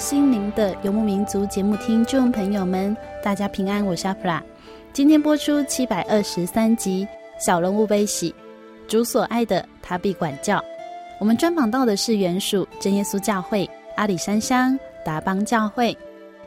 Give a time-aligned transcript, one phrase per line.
[0.00, 4.42] 心灵的游牧民族节目听众朋友们，大家平安，我是阿弗拉。
[4.94, 7.06] 今天播出七百二十三集
[7.44, 8.30] 《小人物悲喜》，
[8.88, 10.58] 主所爱的，他必管教。
[11.18, 15.94] 我们专访到的是原属真耶稣教会阿里山乡达邦教会，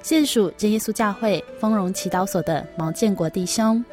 [0.01, 3.85] 现属真耶稣教会丰荣祈祷所的毛建国弟兄。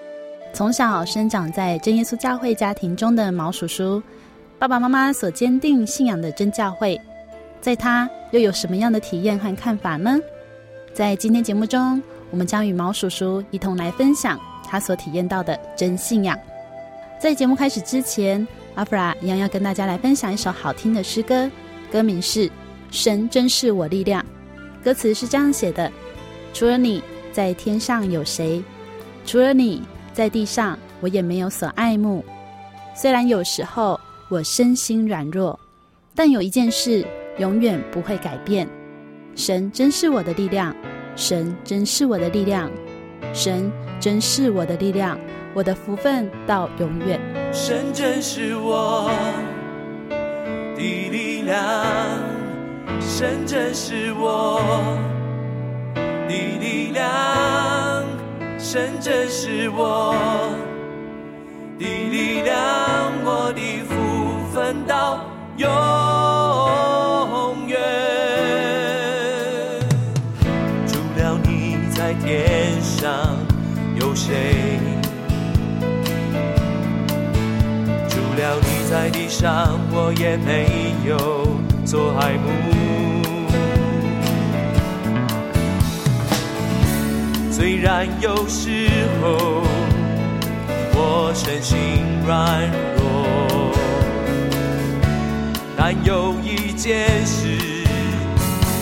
[0.54, 4.02] 从小生长在真耶稣教会家庭中的毛叔叔，
[4.58, 6.98] 爸爸妈妈所坚定信仰的真教会。
[7.60, 10.18] 在他又有什么样的体验和看法呢？
[10.94, 16.38] 在今天节目中，我们将与毛叔叔一同来分享他所体验到的真信仰。
[17.20, 21.50] 在节目开始之前，阿弗拉一样要跟大家来分享一首好听的诗歌，
[21.92, 22.48] 歌名是
[22.90, 24.24] 《神真是我力量》。
[24.84, 25.92] 歌词是这样写的：
[26.54, 28.64] 除了你在天上有谁？
[29.26, 29.82] 除了你
[30.14, 32.24] 在地上，我也没有所爱慕。
[32.94, 34.00] 虽然有时候
[34.30, 35.60] 我身心软弱，
[36.14, 37.06] 但有一件事。
[37.40, 38.68] 永远不会改变，
[39.34, 40.76] 神真是我的力量，
[41.16, 42.70] 神真是我的力量，
[43.32, 45.18] 神真是我的力量，
[45.54, 47.18] 我的福分到永远。
[47.50, 49.10] 神真是我
[50.76, 51.64] 的力量，
[53.00, 54.60] 神真是我
[55.94, 58.04] 的力量，
[58.58, 60.14] 神真是我
[61.78, 62.60] 的力量，
[63.24, 63.94] 我的福
[64.54, 65.24] 分到
[65.56, 66.09] 永。
[79.40, 81.16] 上，我也没有
[81.86, 82.46] 做爱慕。
[87.50, 88.90] 虽然有时
[89.22, 89.62] 候
[90.92, 91.78] 我身心
[92.26, 92.68] 软
[92.98, 93.72] 弱，
[95.74, 97.46] 但有一件事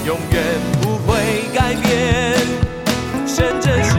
[0.05, 0.43] 永远
[0.83, 1.15] 不会
[1.55, 2.35] 改变。
[3.25, 3.95] 神真是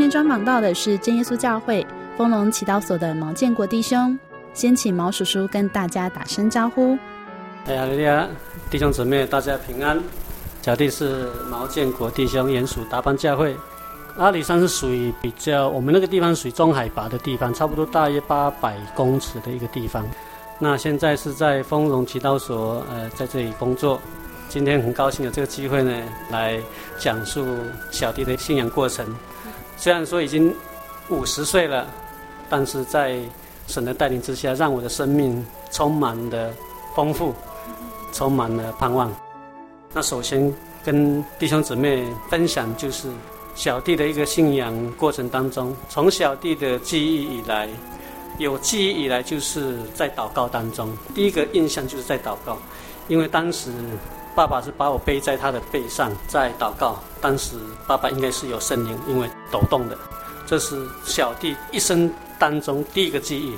[0.00, 1.86] 今天专访到的是真耶稣教会
[2.16, 4.18] 丰隆祈祷所的毛建国弟兄，
[4.54, 6.96] 先请毛叔叔跟大家打声招呼。
[7.66, 8.28] 哎呀，大家
[8.70, 10.02] 弟兄姊妹，大家平安。
[10.62, 13.54] 小弟是毛建国弟兄，原属达邦教会。
[14.16, 20.08] 阿里山是属于比较，我们那个地方属于中海拔的地方，差不多大约八百公尺的一个地方。
[20.58, 24.00] 那现在是在丰隆祈祷所，呃，在这里工作。
[24.48, 25.92] 今天很高兴有这个机会呢，
[26.30, 26.58] 来
[26.98, 27.44] 讲述
[27.90, 29.06] 小弟的信仰过程。
[29.80, 30.54] 虽然说已经
[31.08, 31.86] 五十岁了，
[32.50, 33.18] 但是在
[33.66, 36.52] 神的带领之下，让我的生命充满了
[36.94, 37.34] 丰富，
[38.12, 39.10] 充满了盼望。
[39.94, 40.54] 那首先
[40.84, 43.08] 跟弟兄姊妹分享，就是
[43.54, 47.66] 小弟的一个信仰过程当中，从小弟的记忆以来，
[48.36, 50.94] 有记忆以来就是在祷告当中。
[51.14, 52.58] 第一个印象就是在祷告，
[53.08, 53.72] 因为当时
[54.34, 57.02] 爸爸是把我背在他的背上在祷告。
[57.20, 57.56] 当时
[57.86, 59.96] 爸爸应该是有圣灵，因为抖动的。
[60.46, 63.54] 这是小弟一生当中第一个记忆。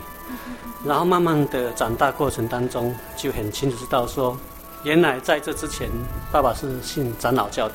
[0.85, 4.37] 然后慢慢的长大过程当中，就很清楚知道说，
[4.83, 5.89] 原来在这之前，
[6.33, 7.75] 爸爸是信长老教的。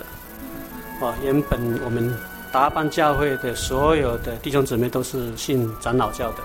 [1.00, 2.14] 哦，原本我们
[2.52, 6.38] 达邦教会的所有的弟兄姊妹都是信长老教的。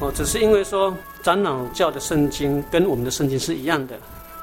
[0.00, 0.92] 哦，只是因为说
[1.22, 3.94] 长老教的圣经跟我们的圣经是一样的，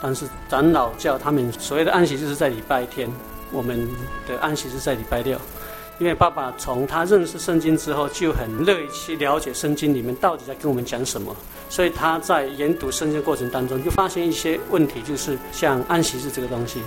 [0.02, 3.10] 但是长老教他们所谓的安息就是在礼拜天。
[3.52, 3.88] 我们
[4.28, 5.40] 的安息是在礼拜六，
[6.00, 11.36] 因为爸爸从他认识圣经之后，就很乐意去了解圣经里面到底在跟我们讲什么，
[11.70, 16.82] 所以他在研读圣经过程当中，就发现一些问题，就是像安息日这个东西，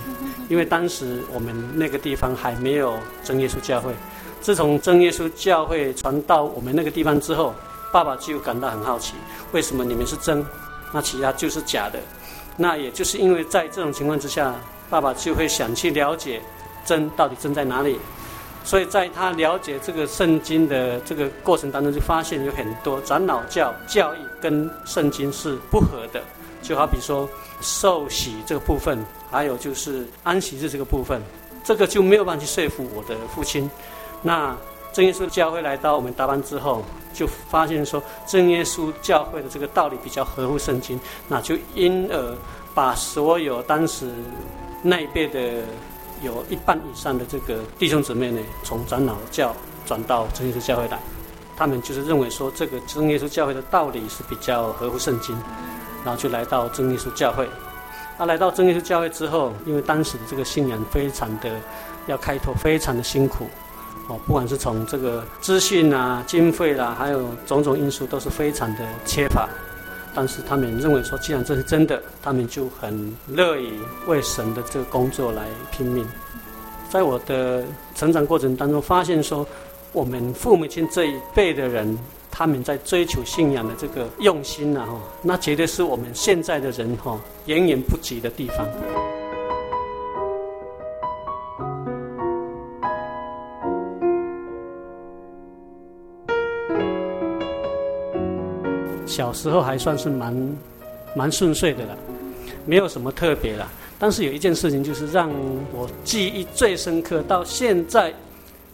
[0.49, 3.93] 因为当时我们那个地方还没有真耶稣教会，
[4.39, 7.53] 自从真耶稣教会传到我们那个地方之后，
[7.91, 9.15] 爸爸就感到很好奇，
[9.51, 10.45] 为什么你们是真，
[10.93, 11.99] 那其他就是假的？
[12.55, 14.55] 那也就是因为在这种情况之下。
[14.91, 16.41] 爸爸就会想去了解
[16.85, 17.97] 真到底真在哪里，
[18.63, 26.21] 所以在他了解这个圣经的这个过程当中，就发现有很多长老教教义跟圣经是不合的。
[26.61, 27.27] 就好比说
[27.61, 31.19] 受洗这个部分，还有就是安息日这个部分，
[31.63, 33.67] 这个就没有办法去说服我的父亲。
[34.21, 34.55] 那
[34.91, 36.83] 真耶稣教会来到我们达班之后，
[37.13, 42.37] 就发现说真耶稣教会的这个道理比较合乎圣经，那就因而
[42.75, 44.11] 把所有当时。
[44.81, 45.39] 那一辈的
[46.21, 49.55] 有一半以上的这个弟兄姊妹呢，从长老教
[49.85, 50.99] 转到真耶稣教会来，
[51.55, 55.35] 他们就是认为说这个真耶稣教会的道理是比较合乎圣经，
[56.03, 57.47] 然后就来到真耶稣教会。
[58.17, 61.49] 他来到真耶稣教会之后，因为当时的这个信仰非常的
[62.07, 63.47] 要开拓，非常的辛苦
[64.07, 69.49] 哦，不管是从这个资讯啊、经费啦，还有种种因素，都是非常的缺乏。
[70.13, 73.71] 但是他们认为说，既然这是真的，他们就很乐意
[74.07, 76.05] 为神的这个工作来拼命。
[76.89, 77.63] 在我的
[77.95, 79.47] 成长过程当中，发现说，
[79.93, 81.97] 我们父母亲这一辈的人，
[82.29, 88.67] 他们在追求信仰的这个用心啊，哈，那绝对是我们现在的人哈远远不及的地方。
[99.11, 100.57] 小时候还算是蛮
[101.13, 101.97] 蛮顺遂的了，
[102.65, 103.69] 没有什么特别了。
[103.99, 105.29] 但是有一件事情，就是让
[105.73, 108.11] 我记忆最深刻，到现在，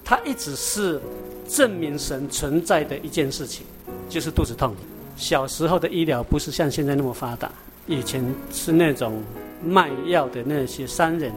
[0.06, 1.02] 它一直是
[1.50, 3.66] 证明神存在的一件事情，
[4.08, 4.74] 就是肚子痛。
[5.18, 7.52] 小时候的医疗不是像现在那么发达，
[7.88, 9.22] 以前是那种
[9.66, 11.32] 卖药的那些商人，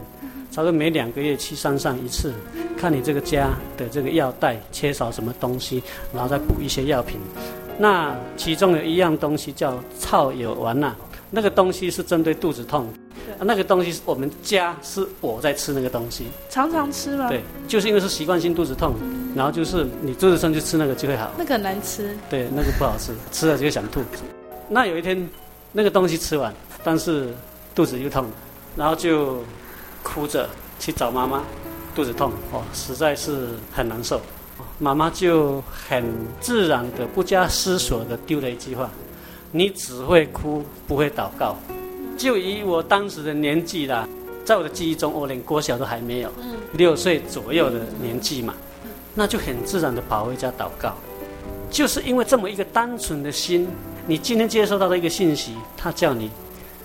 [0.51, 2.31] 差不多每两个月去山上一次，
[2.77, 5.81] 看你这个家的这个药袋缺少什么东西，
[6.13, 7.19] 然后再补一些药品。
[7.77, 10.95] 那其中有一样东西叫草有丸呐，
[11.29, 12.87] 那个东西是针对肚子痛，
[13.39, 17.27] 那个东西是我们家是我在吃那个东西，常常吃吗？
[17.29, 18.93] 对，就是因为是习惯性肚子痛，
[19.35, 21.31] 然后就是你肚子痛就吃那个就会好。
[21.37, 22.15] 那个难吃。
[22.29, 24.01] 对，那个不好吃， 吃了就想吐。
[24.69, 25.29] 那有一天，
[25.71, 27.29] 那个东西吃完，但是
[27.73, 28.25] 肚子又痛，
[28.75, 29.43] 然后就
[30.03, 30.47] 哭着
[30.79, 31.43] 去找妈妈，
[31.95, 34.21] 肚子痛哦，实在是很难受。
[34.81, 36.03] 妈妈就很
[36.39, 38.89] 自然的、不加思索的丢了一句话
[39.53, 41.55] ：“你只会哭，不会祷告。”
[42.17, 44.09] 就以我当时的年纪啦，
[44.43, 46.31] 在我的记忆中，我连国小都还没有，
[46.73, 48.55] 六岁左右的年纪嘛。
[49.13, 50.95] 那就很自然的跑回家祷告。
[51.69, 53.67] 就是因为这么一个单纯的心，
[54.07, 56.31] 你今天接收到的一个信息，他叫你，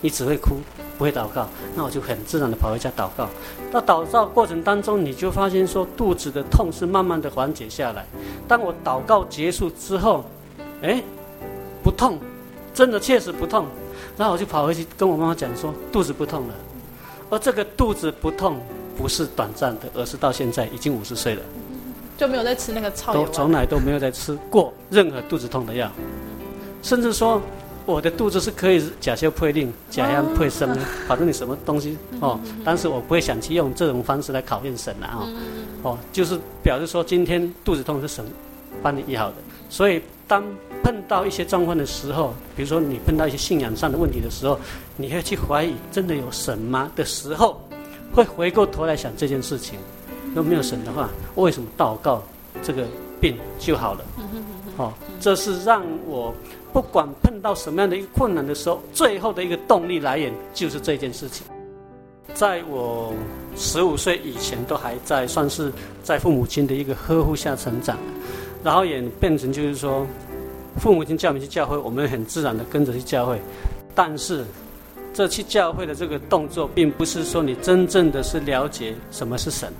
[0.01, 0.57] 你只会哭，
[0.97, 3.29] 不会祷告，那我就很自然的跑回家祷告。
[3.71, 8.05] 到祷告过程当中，你就发现说肚子的痛是慢慢的缓解下来。
[8.47, 10.25] 当我祷告结束之后，
[10.81, 11.03] 哎，
[11.83, 12.17] 不痛，
[12.73, 13.65] 真的确实不痛。
[14.17, 16.53] 然后我就跑回去跟我妈妈讲说肚子不痛了。
[17.29, 18.59] 而这个肚子不痛
[18.97, 21.41] 不是短暂的，而是到现在已经五十岁了，
[22.17, 25.91] 就没有再吃那个草药，都从来都没有再吃过任何肚子痛的药，
[26.81, 27.41] 甚至说
[27.87, 35.25] 我的肚子是可以甲硝配令、甲氧配生的，反正你什么东西哦，但是我不会想去用这种方式来考验神了啊，
[35.81, 38.23] 哦，就是表示说今天肚子痛是神
[38.83, 39.35] 帮你医好的，
[39.69, 40.43] 所以当。
[40.83, 44.57] 碰到一些状况的时候，比如说你碰到一些信仰上的问题的时候，
[44.95, 47.59] 你会去怀疑真的有神吗的时候，
[48.13, 49.77] 会回过头来想这件事情。
[50.29, 52.23] 如果没有神的话，为什么祷告
[52.63, 52.85] 这个
[53.19, 54.05] 病就好了？
[54.77, 56.33] 哦，这是让我
[56.71, 61.45] 不管碰到什么样的一个困难的时候，最后的一个动力来源就是这件事情。
[62.33, 63.13] 在我
[63.55, 65.71] 十五岁以前，都还在算是
[66.03, 67.97] 在父母亲的一个呵护下成长，
[68.63, 70.05] 然后也变成就是说。
[70.79, 73.41] 父母亲叫我们去教会，我们很自然的跟着去教会。
[73.95, 74.45] 但是，
[75.11, 79.73] 这去教会的这个动作，并不是说你真正的是了解什么是神，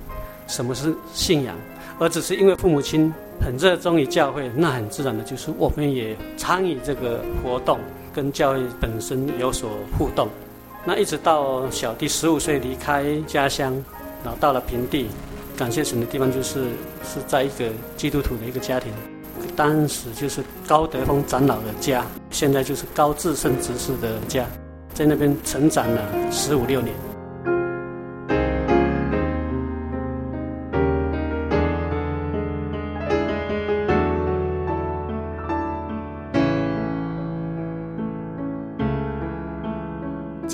[0.48, 1.54] 什么是信仰，
[1.98, 7.78] 而只是因为父母亲很热衷于教会，那很自然的就是我们也参与这个活动，
[8.14, 10.28] 跟教会本身有所互动。
[10.84, 13.72] 那一直到小弟十五岁离开家乡，
[14.22, 15.08] 然后到了平地，
[15.56, 16.62] 感谢神的地方就是
[17.04, 18.92] 是在一个基督徒的一个家庭。
[19.56, 24.46] 当时就是高德丰长老的家，现在就是高志胜执事的家，
[24.94, 26.94] 在那边成长了十五六年。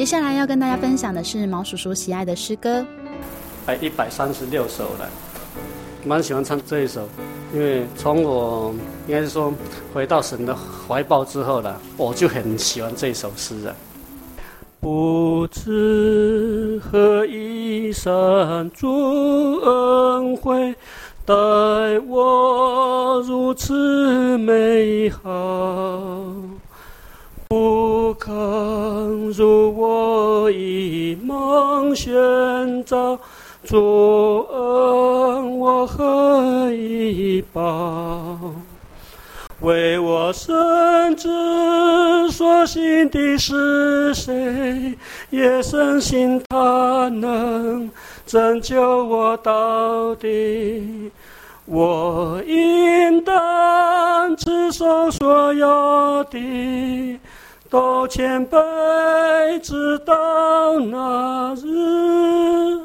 [0.04, 2.84] 接下来要跟大家分享的是毛叔叔喜爱的诗歌，
[3.64, 5.08] 哎，一百三十六首了，
[6.04, 7.08] 蛮喜欢唱这一首。
[7.54, 8.74] 因为从我
[9.06, 9.50] 应该是说
[9.94, 13.74] 回到神的怀抱之后了，我就很喜欢这首诗啊。
[14.78, 20.74] 不知何以善主恩惠，
[21.24, 21.34] 待
[22.06, 26.20] 我如此美好，
[28.14, 28.32] 不堪
[29.32, 32.14] 入我一梦玄
[32.84, 33.18] 照。
[33.64, 38.38] 主恩我何以报？
[39.62, 41.28] 为我深知
[42.30, 44.96] 所信的是谁，
[45.30, 47.90] 也深信他能
[48.26, 51.10] 拯救我到底。
[51.66, 57.18] 我应当持守所有的，
[57.74, 62.84] 都谦卑直到那日。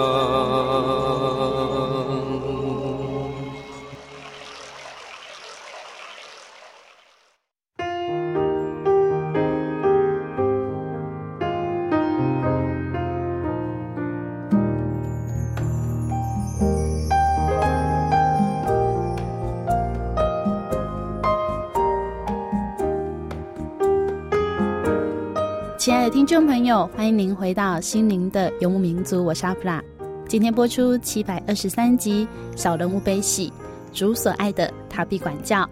[26.31, 29.83] 众朋友，欢迎您回到《心灵的游牧民族》，我是阿普拉。
[30.29, 32.25] 今天播出七百二十三集
[32.57, 33.49] 《小人物悲喜》，
[33.91, 35.69] 主所爱的他必管教。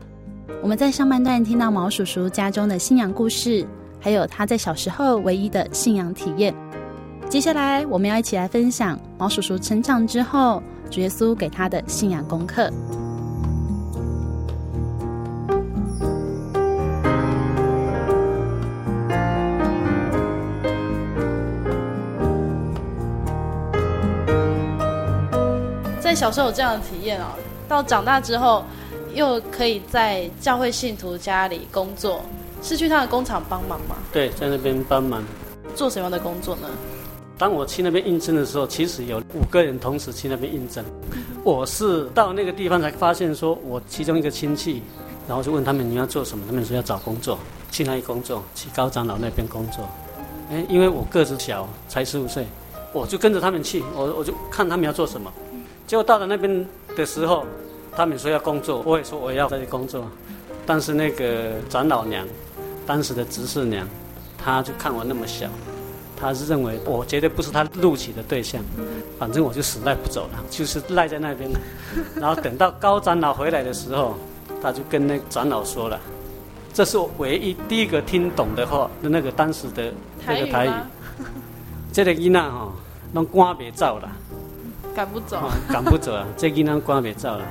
[0.61, 3.65] 我们在上半段听到毛叔叔家中的信仰故事，
[4.01, 6.53] 还有他在小时候唯一的信仰体验。
[7.29, 12.69] 接下来，我们要一起来分享毛叔叔成长之后，主耶稣给他的信仰功课。
[26.19, 27.27] 小时候有这样的体验哦，
[27.69, 28.61] 到长大之后，
[29.13, 32.21] 又可以在教会信徒家里工作，
[32.61, 33.95] 是去他的工厂帮忙吗？
[34.11, 35.23] 对，在那边帮忙。
[35.77, 36.67] 做什么样的工作呢？
[37.37, 40.83] 当我去那边应征的时候，其实有五个人同时去那边应征。
[41.45, 44.83] 我是到那个地方才发现，说我其中一个亲戚，
[45.25, 47.39] 然后就问他们你要做什么，他们说要找工作，
[47.71, 48.43] 去哪里工作？
[48.55, 49.87] 去高长老那边工作。
[50.51, 52.45] 哎，因为我个子小，才十五岁，
[52.91, 55.31] 我就跟着他们去，我我就看他们要做什么。
[55.89, 56.63] 就到了那边
[56.95, 57.47] 的时候，
[57.97, 60.07] 他们说要工作，我也说我要在这里工作，
[60.63, 62.27] 但是那个长老娘，
[62.85, 63.87] 当时的执事娘，
[64.37, 65.47] 她就看我那么小，
[66.15, 68.61] 她是认为我绝对不是她录取的对象，
[69.17, 71.49] 反正我就死赖不走了，就是赖在那边。
[72.15, 74.13] 然后等到高长老回来的时候，
[74.61, 75.99] 他就跟那个长老说了，
[76.71, 79.91] 这是我唯一第一个听懂的话的那个当时的
[80.27, 80.71] 那个台语，
[81.91, 82.71] 这个囡仔哈，
[83.13, 84.07] 拢赶别走了。
[84.99, 86.27] 赶不走，赶不走啊！
[86.35, 87.41] 这囡仔赶别走了。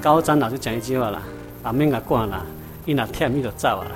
[0.00, 1.20] 高张老师讲一句话了
[1.64, 2.46] ：“阿免个赶了，
[2.86, 3.90] 伊那天伊就走了，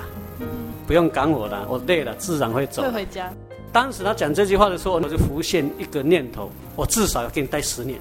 [0.85, 3.31] 不用赶我了，我累了，自然会走。”会回家。
[3.71, 7.97] 当时他讲这句话的时候，我就浮现一个念头：我至少要给你待十年。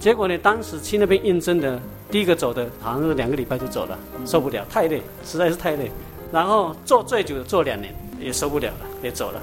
[0.00, 1.78] 结果呢，当时去那边应征的，
[2.10, 5.90] 第一个走的，好像是两个礼拜就走了，受不了，太累，实在是太累。
[6.32, 9.42] 然后做最久的做两年，也受不了了，也走了。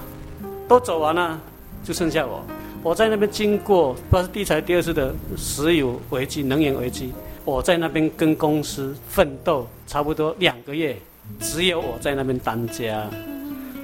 [0.68, 1.40] 都走完了，
[1.84, 2.44] 就剩下我。
[2.84, 7.14] 我在那边经过，不知道是第一次还是第二次的石油危机、能源危机。
[7.46, 10.98] 我在那边跟公司奋斗差不多两个月，
[11.40, 13.10] 只有我在那边当家。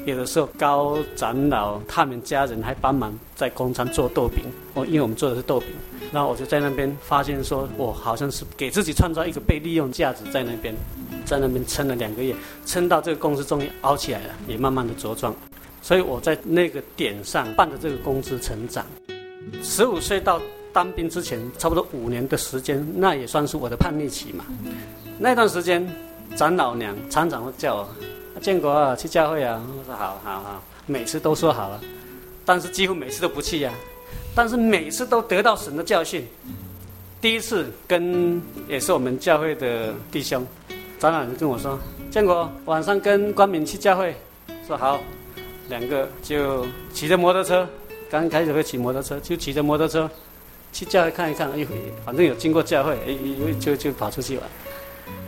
[0.06, 5.70] 有的时候高长老他们家人还帮忙在工厂做豆饼，我因为我们做的是豆饼，
[6.12, 10.76] 然后我就在那边发现说，我好像是给自己创造一个被利用价值，在那边，
[11.24, 12.36] 在那边撑了两个月，
[12.66, 15.34] 撑到这个公司终于熬起来了，也慢慢的茁壮。
[15.82, 18.86] 所以我在那个点上伴着这个公司成长。
[19.64, 20.40] 十五岁到
[20.72, 24.46] 当兵之前，差不多五年的时间，那也算是我的叛逆期嘛。
[25.18, 25.88] 那段时间，
[26.36, 29.62] 长老娘常常会叫我建国啊，去教会啊。
[29.78, 31.82] 我说好好好，每次都说好了，
[32.46, 33.74] 但是几乎每次都不去呀。
[34.36, 36.26] 但是每次都得到神的教训。
[37.20, 40.46] 第一次跟也是我们教会的弟兄，
[41.00, 41.78] 长老娘跟我说
[42.12, 44.16] ：“建国晚上跟光明去教会。”
[44.68, 45.00] 说好。
[45.70, 47.68] 两个就骑着摩托车，
[48.10, 50.10] 刚开始会骑摩托车，就骑着摩托车，
[50.74, 51.66] 去教会看一看，哎，
[52.04, 54.46] 反正有经过教会，哎，就就跑出去玩。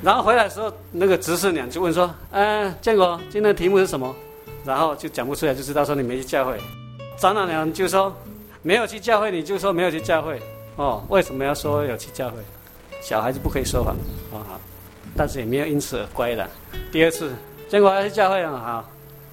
[0.02, 4.14] 然后回来的时候，那个执事娘就问说：“嗯，建国，今天题目是什么？”
[4.66, 6.60] 然后就讲不出来，就知道说你没去教会。
[7.18, 8.16] 张老娘就说
[8.64, 10.42] ：“没有去教会，你就说没有去教会。”
[10.78, 12.38] 哦，为什么要说有去教会？
[13.02, 13.96] 小孩子不可以说谎，
[14.32, 14.60] 哦好，
[15.16, 16.48] 但是也没有因此而乖了。
[16.92, 17.32] 第二次，
[17.68, 18.90] 建国要去教会啊，好，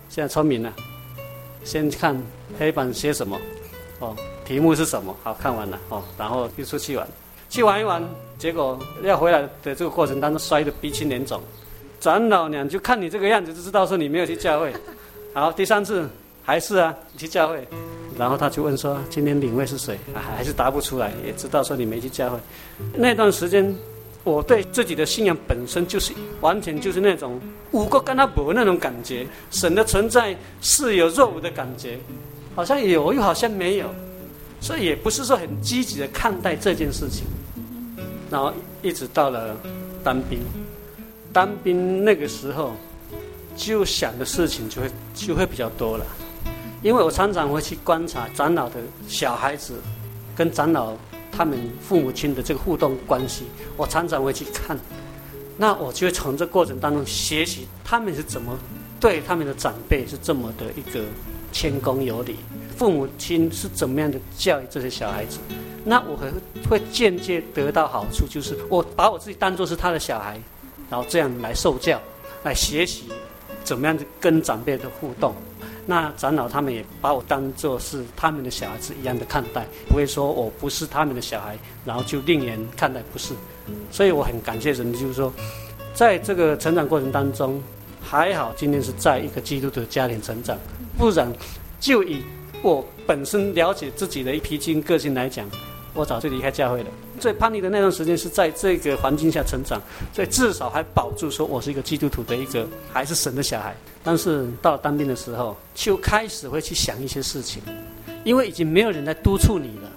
[0.09, 0.73] 现在聪明了，
[1.69, 2.19] 先看
[2.59, 3.39] 黑板写什么，
[3.99, 5.15] 哦，题目是什么？
[5.23, 7.07] 好，看完了哦，然后就出去玩，
[7.51, 8.03] 去玩一玩。
[8.39, 11.43] 结果要回来的这个过程当中摔得鼻青脸肿，
[12.01, 14.73] 长老娘就看你这个样子就知道说你没有去教会。
[15.35, 16.09] 好，第三次
[16.43, 17.69] 还是啊去教会，
[18.17, 19.99] 然后他就问说今天领位是谁？
[20.15, 22.39] 啊，还是答不出来，也知道说你没去教会。
[22.95, 23.75] 那段时间
[24.25, 31.99] 我对自己的信仰本身就是完全就是那种五个跟他不那种感觉，神的存在是有若无的感觉，
[32.55, 33.87] 好像有又好像没有，
[34.61, 37.25] 所以也不是说很积极的看待这件事情。
[38.31, 38.53] 然后
[38.83, 39.57] 一直到了
[40.05, 40.39] 当兵，
[41.33, 42.75] 当兵那个时候，
[43.57, 46.05] 就想的事情就会就会比较多了，
[46.83, 48.77] 因为我常常会去观察长老的
[49.07, 49.81] 小孩子，
[50.37, 50.93] 跟长老
[51.31, 53.45] 他们父母亲的这个互动关系，
[53.77, 54.79] 我常常会去看，
[55.57, 58.59] 那我就会从这过程当中学习他们是怎么
[59.01, 61.05] 对他们的长辈是这么的一个
[61.53, 62.37] 谦恭有礼，
[62.77, 65.39] 父母亲是怎么样的教育这些小孩子。
[65.85, 66.31] 那我会
[66.69, 70.39] 会间接得到好处，就是我把我自己当作是他的小孩，
[70.91, 72.01] 然后这样来受教，
[72.43, 73.05] 来学习
[73.65, 75.35] 怎么样子跟长辈的互动。
[75.91, 83.33] 那长老他们也把我当作是他们的小孩子一样的看待，不会说我不是他们的小孩，然后就另眼看待，不是。
[83.91, 85.33] 所以我很感谢神，就是说，
[85.95, 87.59] 在这个成长过程当中，
[88.03, 90.59] 还好今天是在一个基督的家庭成长，
[90.99, 91.27] 不然
[91.81, 92.23] 就以
[92.61, 95.49] 我本身了解自己的一批基因个性来讲。
[95.99, 96.91] 我早就离开教会了。
[97.19, 99.83] 最叛逆的那段时间是在这个环境下成长，
[100.15, 103.75] 所以至少还保住说我是一个基督徒的一个，还是神的小孩。
[104.05, 107.61] 但是到了当兵的时候，就开始会去想一些事情，
[108.23, 109.91] 因为已经没有人来督促你了。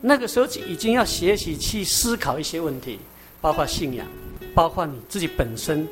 [0.00, 2.98] 那个时候就已经要学习去思考一些问题，
[3.40, 4.04] 包括信仰，
[4.52, 5.86] 包括你自己本身。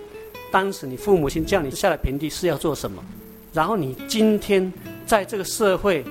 [0.50, 3.00] 当时你父母亲叫你下来平地是要做什么？
[3.52, 4.70] 然后你今天
[5.06, 6.04] 在这个社会。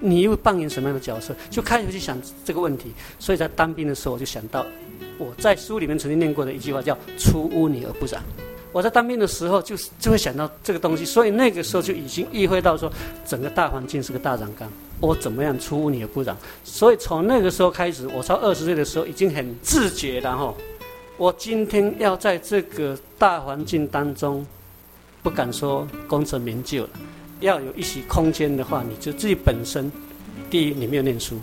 [0.00, 1.34] 你又扮演什么样的角色？
[1.50, 2.92] 就开始去想这个问题。
[3.18, 4.66] 所以在当兵的时候，我就想到
[5.18, 8.22] 我在书里面曾经念过的一句话，叫“出污泥而不染”。
[8.72, 11.04] 我在当兵的时候，就是就会想到这个东西。
[11.04, 12.90] 所以那个时候就已经意会到说，
[13.26, 16.36] 整个大环境是个大染缸，我怎么样出污泥而不染？
[16.62, 20.56] 所以从那个时候开始，我超二十岁的时候，已经很自觉，然后
[21.16, 24.46] 我今天要在这个大环境当中，
[25.20, 26.90] 不敢说功成名就了。
[27.40, 29.90] 要有一席空间的话，你就自己本身，
[30.48, 31.38] 第一，你没有念书，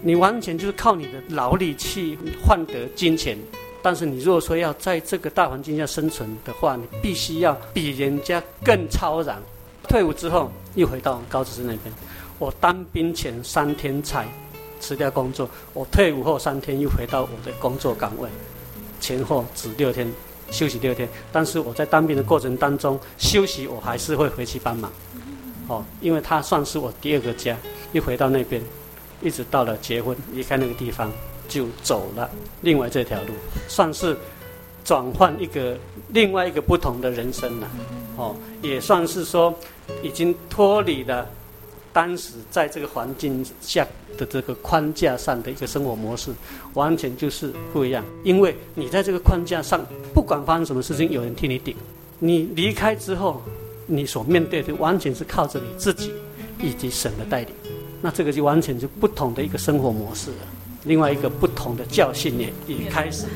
[0.00, 3.36] 你完全就是靠你的劳力去换得金钱。
[3.82, 9.36] 但是你如果说要在这个大环境下生存的话，你必须要比人家更超然。
[9.88, 11.92] 退伍之后又回到高知那边，
[12.38, 14.28] 我当兵前三天才
[14.78, 18.28] 辞掉工作，我退伍后三天又回到我的工作岗位，
[19.00, 20.06] 前后只六天
[20.50, 21.08] 休息六天。
[21.32, 24.92] 但是我在当兵的过程当中休息，我还是会回去帮忙。
[25.70, 27.56] 哦，因为他算是我第二个家，
[27.92, 28.60] 一回到那边，
[29.22, 31.08] 一直到了结婚离开那个地方，
[31.48, 32.28] 就走了
[32.62, 33.32] 另外这条路，
[33.68, 34.16] 算是
[34.84, 35.78] 转换一个
[36.08, 37.68] 另外一个不同的人生了。
[38.16, 39.54] 哦，也算是说
[40.02, 41.24] 已经脱离了
[41.92, 43.86] 当时在这个环境下
[44.18, 46.32] 的这个框架上的一个生活模式，
[46.74, 48.04] 完全就是不一样。
[48.24, 49.80] 因为你在这个框架上，
[50.12, 51.76] 不管发生什么事情，有人替你顶。
[52.18, 53.40] 你离开之后。
[53.92, 56.12] 你所面对的完全是靠着你自己
[56.60, 57.52] 以及神的带领，
[58.00, 60.36] 那这个就完全就不同的一个生活模式了。
[60.84, 63.26] 另外一个不同的教训也也开始。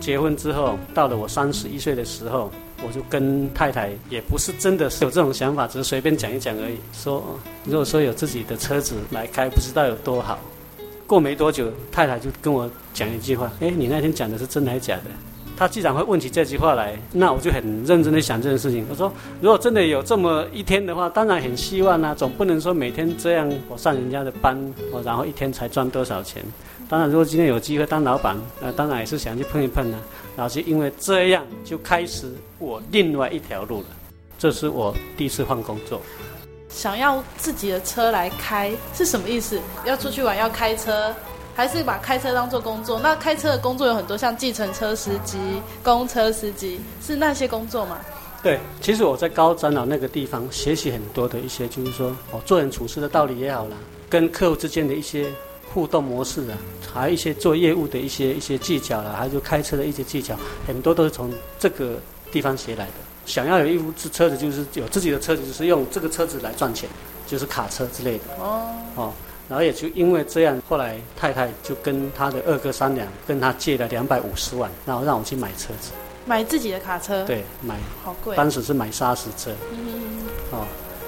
[0.00, 2.50] 结婚之后，到了我三十一岁的时候。
[2.86, 6.76] 我就跟太太也不是真的是有这种想法，只是随便讲一讲而已。
[6.92, 10.38] 说如果说有自己的车子来开，不知道有多好。
[11.06, 15.02] 过没多久，太太就跟我讲一句话：“哎，你那天讲的是真的还是假的？”
[15.58, 18.86] 她既然会问起这句话来，那我就很认真的想这件事情。
[18.88, 19.12] 我说
[19.42, 24.56] ：“如果真的有这么一天的话，当然很希望啊，总不能说每天这样我上人家的班，
[24.92, 26.42] 我然后一天才赚多少钱。
[26.90, 29.96] 当然，如果今天有机会当老板，那当然也是想去碰一碰呢。”
[30.36, 33.86] 然后就因为这样，就开始我另外一条路了。
[34.36, 36.02] 这是我第一次换工作。
[36.68, 39.60] 想要自己的车来开是什么意思？
[39.84, 41.14] 要出去玩要开车，
[41.54, 42.98] 还是把开车当做工作？
[42.98, 45.38] 那开车的工作有很多，像计程车司机、
[45.84, 47.98] 公车司机，是那些工作吗？
[48.42, 53.76] 对，其实我在高长老那个地方学习很多的一些，就是说哦，做人处事的道理也好啦，
[54.08, 55.30] 跟客户之间的一些
[55.72, 56.58] 互动模式啊，
[56.92, 61.98] 还有一些做业务的一些一些技巧啦，还有就开车的一些技巧，很多都是从这个
[62.32, 62.92] 地方学来的。
[63.26, 66.88] 想要有一部车子，就是有自己的车子，就是用这个车子来赚钱，
[67.26, 68.24] 就是卡车之类的。
[68.40, 69.12] 哦哦，
[69.48, 75.92] 然后也就因为这样，后来太太就跟他的二哥商量，跟他借了两百五十万，然后让我去买车子。
[76.26, 78.36] 买自己的卡车，对，买好贵。
[78.36, 80.66] 当时是买砂石车，嗯，哦，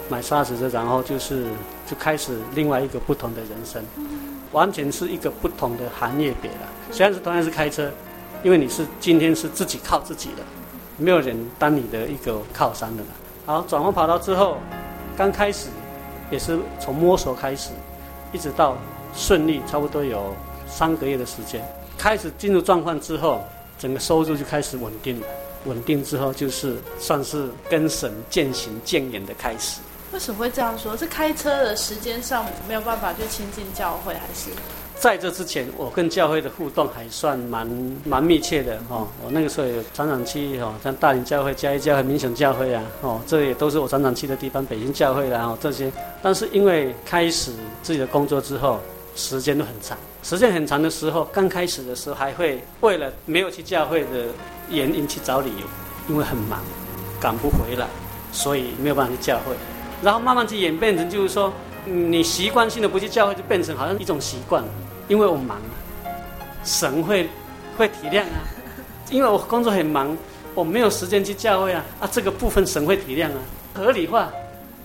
[0.09, 1.45] 买砂石车，然后就是
[1.89, 6.69] 就开始另外一个不同的人生，嗯、完全是一个不同的行业别了。
[6.91, 7.91] 虽然是同样是开车，
[8.45, 10.43] 因为你是今天是自己靠自己的，
[10.97, 13.09] 没有人当你的一个靠山的了。
[13.47, 14.59] 好，转换跑道之后，
[15.17, 15.69] 刚开始
[16.31, 17.71] 也是从摸索开始，
[18.33, 18.77] 一直到
[19.15, 20.35] 顺利，差不多有
[20.67, 21.61] 三个月的时间，
[21.99, 23.43] 开始进入状况之后。
[23.79, 25.27] 整个收入就开始稳定了，
[25.65, 29.81] 稳定之后就是算是跟神渐行渐远的开始。
[30.13, 30.97] 为什么会这样说？
[30.97, 34.51] 是开车的时间上没有办法去亲近教会，还是？
[35.01, 37.67] 在这之前，我跟教会的互动还算蛮
[38.05, 39.09] 蛮密切的哦。
[39.25, 44.65] 我那个时候有常常去哦，像大林教会、嘉义教会、民雄教会啊，哦，这也都是我常常去的地方。
[44.67, 45.91] 北京教会啦，哦，这些。
[46.23, 48.79] 但是因为开始自己的工作之后，
[49.17, 49.99] 时间都很长。
[50.23, 54.27] 时间很长的时候，刚开始的时候还会为了没有去教会的
[54.69, 55.67] 原因去找理由，
[56.09, 56.61] 因为很忙，
[57.19, 57.89] 赶不回来，
[58.31, 59.57] 所以没有办法去教会。
[60.03, 61.53] 然后慢慢去演变成就是说，
[61.85, 64.63] 你习惯性的不去教会，就变成好像一种习惯，
[65.09, 65.59] 因为我忙，
[66.65, 67.29] 神会
[67.77, 68.43] 会体谅啊，
[69.11, 70.17] 因为我工作很忙，
[70.55, 71.85] 我没有时间去教会啊。
[72.01, 73.39] 啊，这个部分神会体谅啊，
[73.75, 74.31] 合理化，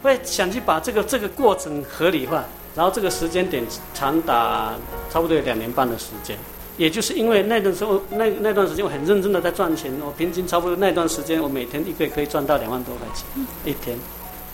[0.01, 2.43] 会想去把这个这个过程合理化。
[2.75, 4.75] 然后这个时间点长达
[5.09, 6.37] 差不多有两年半的时间，
[6.77, 13.97] 也就是因为那段时候那那段时间我很认真的在赚钱，我平均差不多那段时间我每天一个月可以赚到两万多块钱，一天，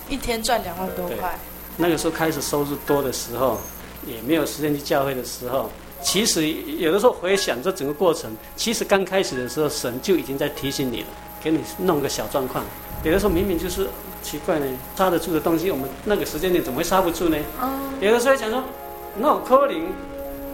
[0.09, 1.37] 一天赚两万多块。
[1.77, 3.59] 那个时候开始收入多的时候，
[4.05, 5.69] 也没有时间去教会的时候，
[6.01, 11.07] 其实有的时候回想这整个过程，其实刚开始的时候神就已经在提醒你了，
[11.43, 12.63] 给你弄个小状况，
[13.03, 13.87] 有的时候明明就是。
[14.23, 17.37] 奇怪呢，刹得住的东西，我们那个时间点怎么会刹不住呢？
[17.59, 18.63] 哦，有的时候想说，
[19.17, 19.89] 那种柯林，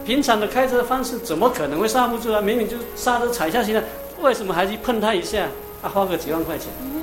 [0.04, 2.40] 平常的开车方式怎么可能会刹不住啊？
[2.40, 3.84] 明明就刹车踩下去了，
[4.20, 5.46] 为什么还去碰它一下？
[5.82, 6.99] 啊，花个几万块钱，嗯，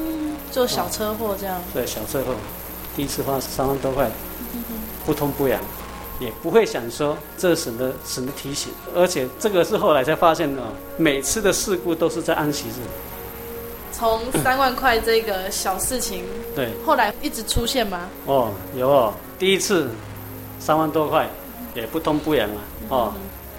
[0.57, 1.61] 做小车祸这样。
[1.71, 2.33] 对，小车祸，
[2.95, 4.09] 第一次花三万多块，
[5.05, 5.61] 不痛不痒，
[6.19, 10.63] 也不会想说这是神的神的提醒，而且这个是后来才发现的，
[10.97, 12.81] 每次的事故都是在安息日。
[13.91, 16.23] 从三万块这个小事情，
[16.55, 18.09] 对，后来一直出现吗？
[18.25, 19.91] 哦，有哦，第一次
[20.59, 21.29] 三万多块，
[21.75, 22.57] 也不痛不痒啊。
[22.89, 23.13] 哦，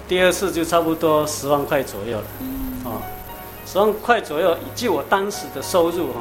[0.05, 2.25] 第二次就差不多十万块左右了，
[2.83, 3.01] 哦，
[3.65, 6.19] 十万块左右，以我当时的收入哈，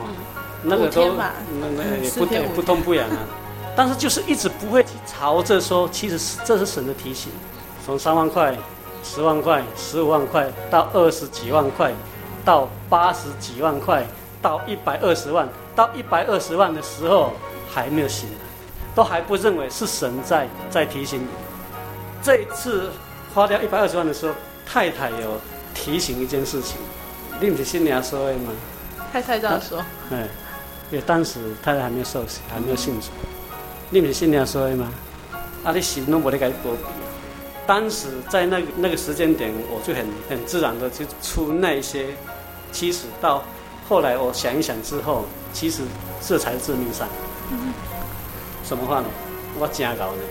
[0.62, 1.32] 那个都那
[1.76, 3.18] 那也不也不痛不痒啊。
[3.76, 7.30] 但是就是一直不会朝着说，其实是这是神的提醒，
[7.84, 8.56] 从三万块、
[9.02, 11.92] 十万块、十五万块到二十几万块。
[12.44, 14.02] 到八十几万块，
[14.40, 17.34] 到一百二十万，到一百二十万的时候
[17.70, 18.26] 还没有醒，
[18.94, 21.26] 都还不认为是神在在提醒你。
[22.22, 22.90] 这一次
[23.34, 24.32] 花掉一百二十万的时候，
[24.64, 25.38] 太太有
[25.74, 26.78] 提醒一件事情，
[27.38, 28.52] 你不是新娘说的吗？
[29.12, 29.84] 太太这样说。
[30.10, 30.26] 哎，
[30.90, 33.08] 因为当时太太还没有受洗，还没有信主。
[33.90, 34.90] 你不是信耶稣的吗？
[35.64, 36.82] 啊，你信都没得给波比。
[37.66, 42.06] 当时在那个那个时间点，我就很很自然的就出那些。
[42.72, 43.42] 其实到
[43.88, 45.82] 后来，我想一想之后，其实
[46.26, 47.08] 这才是致命伤。
[47.50, 47.72] 嗯、
[48.64, 49.06] 什么话呢？
[49.58, 50.22] 我真搞呢。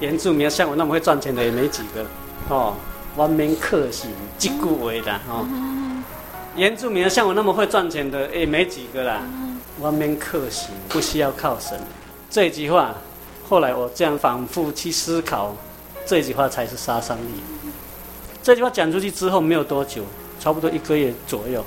[0.00, 2.04] 原住民像我那么会赚钱的也没几个。
[2.48, 2.74] 哦，
[3.14, 5.46] 我免客气，这句话的哦。
[6.56, 9.20] 原住民像我那么会赚钱的也没几个啦。
[9.80, 11.78] 我免客行，不需要靠神。
[12.28, 12.94] 这句话，
[13.48, 15.56] 后来我这样反复去思考，
[16.04, 17.42] 这句话才是杀伤力。
[18.42, 20.04] 这句话讲出去之后没有多久。
[20.38, 21.62] 差不多一个月左右，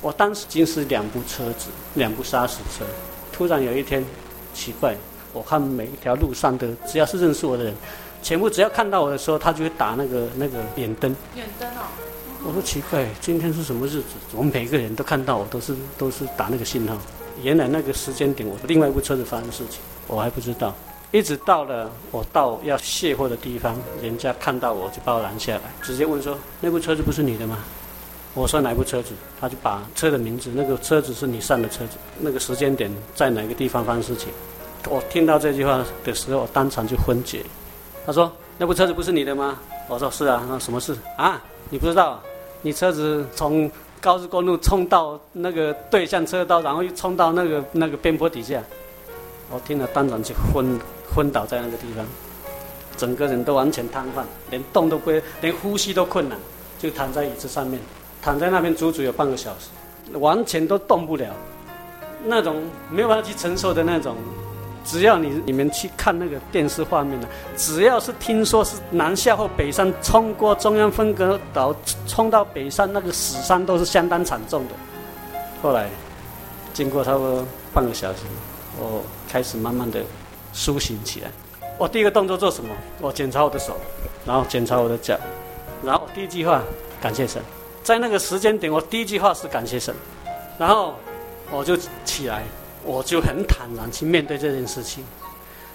[0.00, 2.84] 我当时已经是两部车子，两部砂石车。
[3.32, 4.04] 突然有一天，
[4.54, 4.94] 奇怪，
[5.32, 7.74] 我看每一条路上的，只要是认识我的人，
[8.22, 11.16] 全部只要看到我的时候，他就会打那个那个远灯。
[11.34, 11.82] 远灯哦。
[12.44, 14.04] 我说奇怪，今天是什么日子？
[14.36, 16.96] 我们每个人都看到我，都是都是打那个信号。
[17.42, 20.74] 原来那个时间点，我另外一部车子发生事情，我还不知道。
[21.10, 27.58] 一直到了我到要卸货的地方，人家看到我就把我拦下来，直接问说：“那部车子不是你的吗？”
[28.34, 34.30] 我说哪部车子，他就把车的名字，那个车子是你上的车子，那个时间点在哪个地方发生事情。
[34.88, 37.44] 我听到这句话的时候，我当场就昏厥。
[38.06, 39.58] 他说那部车子不是你的吗？
[39.88, 41.38] 我说是啊，那什么事啊？
[41.68, 42.22] 你不知道？
[42.62, 43.70] 你车子从
[44.02, 48.60] 高速公路冲到那个对向车道，然后又冲到那个那个边坡底下，
[49.48, 50.76] 我听了当场就昏
[51.14, 52.04] 昏倒在那个地方，
[52.96, 56.36] 整个人都完全瘫痪，连动都不会，连呼吸都困难，
[56.80, 57.80] 就躺在椅子上面，
[58.20, 61.32] 躺在那边足足有半个小时，完全都动不了，
[62.24, 62.60] 那种
[62.90, 64.16] 没有办法去承受的那种。
[64.84, 71.74] 只要你你们去看那个电视画面了，只要是听说是南下或北上冲过中央分隔岛，
[72.06, 74.70] 冲到北上，那个死伤都是相当惨重的。
[75.62, 75.88] 后来
[76.74, 78.20] 经过差不多半个小时，
[78.78, 80.00] 我开始慢慢的
[80.52, 81.30] 苏醒起来。
[81.78, 82.74] 我第一个动作做什么？
[83.00, 83.76] 我检查我的手，
[84.26, 85.18] 然后检查我的脚，
[85.82, 86.62] 然后第一句话
[87.00, 87.42] 感谢神。
[87.82, 89.94] 在那个时间点，我第一句话是感谢神，
[90.58, 90.94] 然后
[91.50, 92.42] 我就起来。
[92.84, 95.04] 我就很坦然去面对这件事情。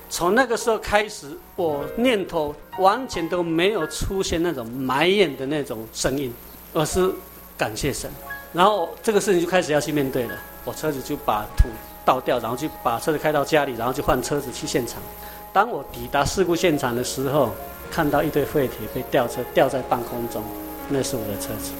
[0.09, 6.33] 从那个时候开始，我念头完全都没有出现那种埋怨的那种声音，
[6.73, 7.11] 而是
[7.57, 8.09] 感谢神。
[8.53, 10.35] 然后这个事情就开始要去面对了。
[10.63, 11.67] 我车子就把土
[12.05, 15.01] 倒掉，然后就把车子开到家里，然后就换车子去现场。
[15.51, 17.51] 当我抵达事故现场的时候，
[17.91, 20.41] 看到一堆废铁被吊车吊在半空中，
[20.87, 21.71] 那是我的车子，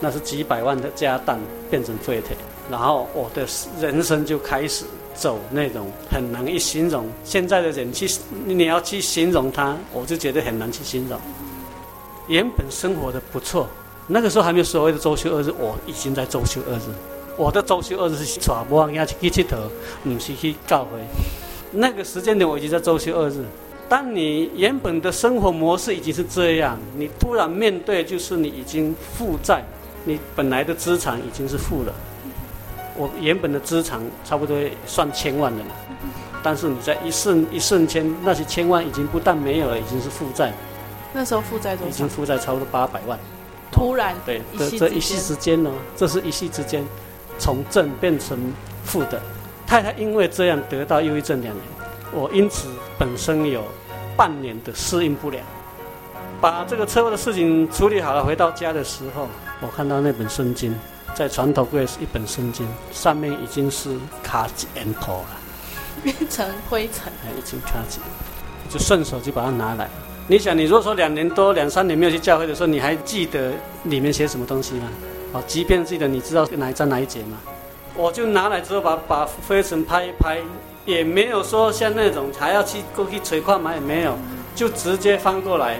[0.00, 1.38] 那是几百万的家当
[1.70, 2.36] 变成废铁。
[2.70, 3.46] 然后我的
[3.80, 7.08] 人生就开始走那种很难以形容。
[7.24, 8.08] 现在的人去，
[8.44, 11.18] 你要去形容他，我就觉得很难去形容。
[12.28, 13.68] 原本生活的不错，
[14.08, 16.82] 那个时候还没有所谓的周休二日，我已经在周休二日。
[17.36, 19.56] 我的周休二日是耍无人去去佚佗，
[20.02, 20.98] 不是去告回。
[21.70, 23.44] 那个时间点我已经在周休二日。
[23.88, 29.62] 当你原本的生活模式已经是这样，你突然面对就是你已经负债，
[30.04, 31.94] 你本来的资产已经是负了。
[32.96, 34.56] 我原本的资产差不多
[34.86, 35.70] 算千万的了，
[36.42, 40.52] 但是你在一瞬一瞬间，那些千万已经不但没有了，已经是负债。
[41.12, 41.90] 那时候负债多少？
[41.90, 43.18] 已经负债超过八百万。
[43.70, 46.84] 突然，对，这这一夕之间呢，这是一夕之间，
[47.38, 48.38] 从正变成
[48.84, 49.20] 负的。
[49.66, 51.64] 太太因为这样得到忧郁症两年，
[52.12, 53.62] 我因此本身有
[54.16, 55.44] 半年的适应不良。
[56.40, 59.26] 把这个车祸的事情处理好了，回到家的时候，
[59.60, 60.74] 我看到那本圣经。
[61.16, 65.28] 在床头柜是一本圣经，上面已经是卡几烟头了，
[66.02, 68.00] 变成灰尘，已经卡几，
[68.68, 69.88] 就顺手就把它拿来。
[70.28, 73.52] 你想，你如果说两年多、两三年没有去教会的时候，你还记得
[73.84, 74.90] 里面写什么东西吗？
[75.32, 77.38] 哦，即便记得，你知道哪一章哪一节吗？
[77.94, 80.36] 我就拿来之后把，把把灰尘拍一拍，
[80.84, 84.18] 也没有说像那种还要去过去捶矿嘛，也没有，
[84.54, 85.78] 就直接翻过来。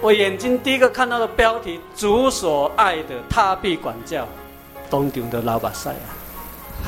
[0.00, 4.28] 我眼睛第一个看到的标题：主所爱的，他必管教。
[4.90, 6.16] 东丢的老板赛啊，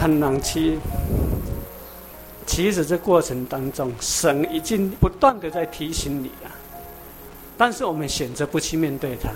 [0.00, 0.78] 很难去。
[2.46, 6.50] 其实这过程当中，神已经不断的在提醒你了，
[7.58, 9.28] 但是我们选择不去面对它。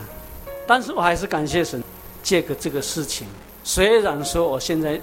[0.66, 1.82] 但是我还是感谢神，
[2.22, 3.26] 借个这个事情，
[3.62, 4.98] 虽然说我现在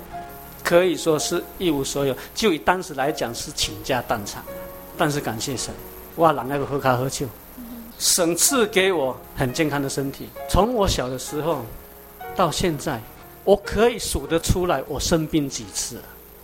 [0.63, 4.43] 可以说是一无所有，就以当时来讲是倾家荡产，
[4.97, 5.71] 但是感谢神，
[6.15, 7.27] 哇，哪那个喝咖喝酒，
[7.99, 11.63] 神赐给我很健康的身体，从我小的时候
[12.35, 12.99] 到现在。
[13.49, 15.99] 我可以数得出来，我生病几次。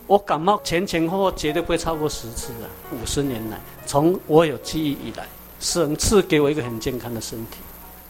[0.08, 2.68] 我感冒前前后后绝对不会超过十次了。
[2.92, 5.28] 五十年来，从我有记忆以来，
[5.60, 7.58] 神赐给我一个很健康的身体。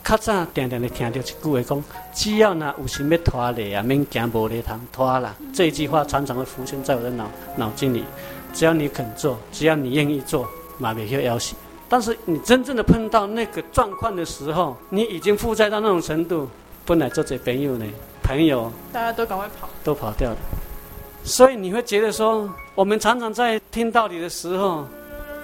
[0.02, 5.36] 较早定定的听到一句话讲：只要那有心要拖累啊，免惊无力通拖啦。
[5.54, 8.06] 这一句话常常会浮现在我的脑脑筋里。
[8.54, 11.54] 只要你肯做，只要你愿意做，马上就要死。
[11.90, 16.48] 但是你真正的碰到那个状况的时候，你已经负债到那种程度，
[16.86, 17.86] 本来做这朋友呢。
[18.26, 20.38] 朋友，大家都赶快跑，都跑掉了。
[21.24, 24.88] 所以你会觉得说，我们常常在听道理的时候，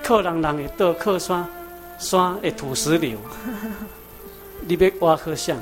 [0.04, 1.46] 客人人也都靠山，
[2.00, 3.20] 山的土石流。
[4.68, 5.56] 你别挖颗像，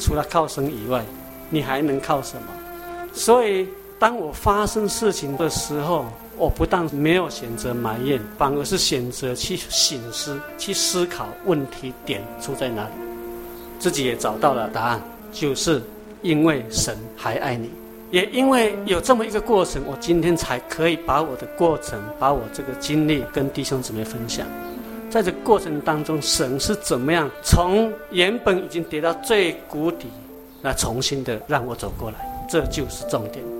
[0.00, 1.04] 除了靠神以外，
[1.48, 2.48] 你还能靠什么？
[3.12, 6.06] 所以，当我发生事情的时候，
[6.36, 12.90] 我不但没有选择埋怨，反而是选择去醒思、去思考问题点出在哪里，
[13.78, 15.00] 自己也找到了答案，
[15.32, 15.80] 就是。
[16.22, 17.70] 因为神还爱你，
[18.10, 24.46] 也因为有这么一个过程，我今天才可以把我的过程，把我这个经历跟弟兄姊妹分享。
[25.10, 30.06] 在这过程当中，神是怎么样从原本已经跌到最谷底，
[30.62, 33.57] 来重新的让我走过来，这就是重点。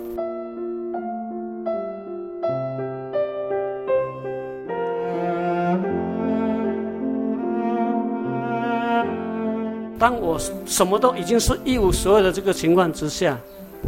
[9.99, 13.37] 当我什么都已经是一无所有的这个情况之下，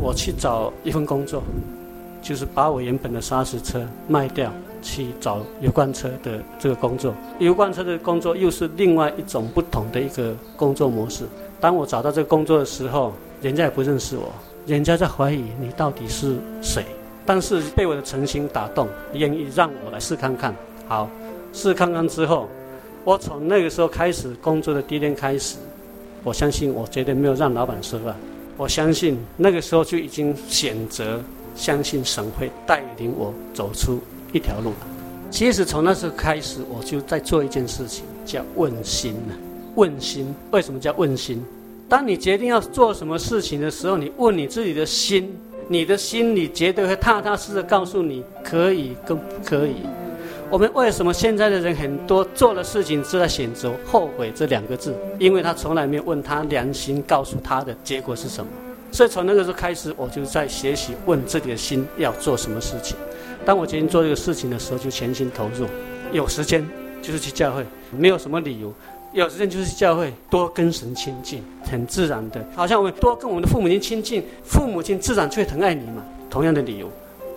[0.00, 1.42] 我去找一份工作，
[2.20, 4.52] 就是把我原本的砂石车卖掉，
[4.82, 7.14] 去找油罐车的这个工作。
[7.38, 11.24] 油罐车的工作又是另外一种不同的一个工作模式。
[11.60, 14.32] 当我找到这个工作的时候，人家也不认识我，
[14.66, 16.84] 人家在怀疑你到底是谁。
[17.24, 20.52] 但是被我的诚心打动，愿意让我来试看看。
[20.88, 21.08] 好，
[21.52, 22.48] 试看看之后，
[23.04, 25.56] 我从那个时候开始工作的第一天开始，
[26.22, 28.14] 我相信我绝对没有让老板失望。
[28.56, 31.20] 我相信那个时候就已经选择
[31.54, 33.98] 相信神会带领我走出
[34.32, 34.86] 一条路了。
[35.30, 39.34] 其实从那时候开始，我就在做一件事情，叫问心呢。
[39.76, 41.42] 问心，为什么叫问心？
[41.88, 45.32] 当你决定要做什么事情的时候，你问你自己的心，
[45.68, 49.76] 你的心里绝对会踏踏实实告诉你可以跟不可以。
[50.50, 54.92] 我们为什么现在的人很多做的事情是在选择后悔这两个字？
[55.16, 58.50] 因为他从来没有问他良心告诉他的结果是什么。
[58.90, 62.96] 所以从那个时候开始，我就在学习问自己的心要做什么事情。
[63.44, 65.66] 当我决定做这个事情的时候，就全心投入。
[66.10, 66.68] 有时间
[67.00, 67.64] 就是去教会，
[67.96, 68.74] 没有什么理由。
[69.12, 76.02] 有时间就是去教会，多跟神亲近，很自然的，好像我们多跟我们的父母亲亲近，父母亲自然就会疼爱你嘛。
[76.28, 76.90] 同样的理由，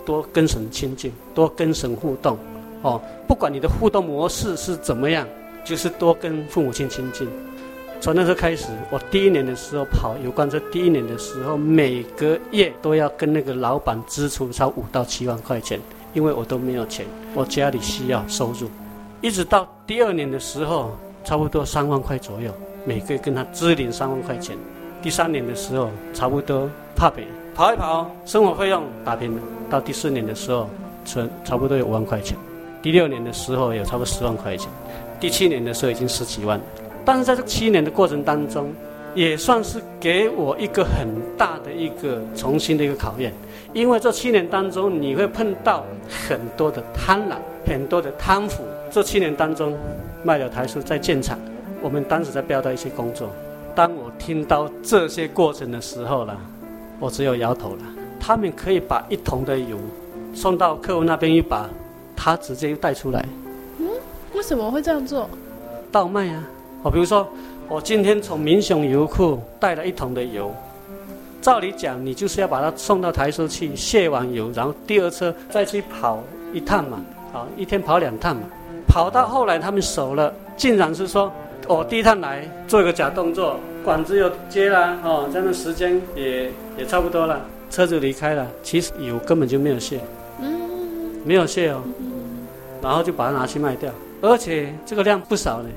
[0.04, 2.36] 多跟神亲近，多跟神互动。
[2.84, 5.26] 哦，不管你的互动模式是怎么样，
[5.64, 7.26] 就是多跟父母亲亲近。
[7.98, 15.80] 从那时候开始，我第一年的时候跑有关车，第一年的时候每个月都要跟那个老板支出超五到七万块钱，
[16.12, 18.68] 因为我都没有钱，我家里需要收入。
[19.22, 22.52] 一直到第二年的时候，差不多三万块左右，
[22.84, 24.54] 每个月跟他支领三万块钱。
[25.00, 29.40] 第三年的时候，差不多怕北跑一跑，生活费用打平了。
[29.70, 30.68] 到第四年的时候，
[31.06, 32.36] 存差不多有五万块钱。
[32.84, 34.68] 第六年的时候有差不多十万块钱，
[35.18, 36.60] 第七年的时候已经十几万。
[37.02, 38.70] 但是在这七年的过程当中，
[39.14, 43.32] 也算是给我一个很大的一个重新的一个考验，
[43.72, 45.82] 因为这七年当中你会碰到
[46.28, 48.62] 很多的贪婪，很多的贪腐。
[48.90, 49.74] 这七年当中，
[50.22, 51.38] 麦寮台塑在建厂，
[51.80, 53.30] 我们当时在标到一些工作。
[53.74, 56.38] 当我听到这些过程的时候了，
[57.00, 57.82] 我只有摇头了。
[58.20, 59.78] 他们可以把一桶的油
[60.34, 61.66] 送到客户那边一把。
[62.16, 63.24] 他直接带出来，
[63.78, 63.88] 嗯，
[64.34, 65.28] 为什么会这样做？
[65.92, 66.42] 倒卖啊！
[66.82, 67.26] 哦比如说，
[67.68, 70.54] 我今天从民雄油库带了一桶的油，
[71.40, 77.00] 照理讲，你就是要把它送到台塑去卸完油，然后第二车再去跑一趟嘛，
[77.32, 78.42] 啊，一天跑两趟嘛。
[78.86, 81.32] 跑到后来他们熟了，竟然是说，
[81.66, 87.40] 我第一趟来做一个假动作，管子又接了，哦，这样的时间也也差不多了，
[87.70, 90.00] 车子离开了，其实油根本就没有卸。
[91.24, 91.82] 没有卸哦，
[92.82, 95.68] 然后就把它拿去卖掉，而且这个量不少呢。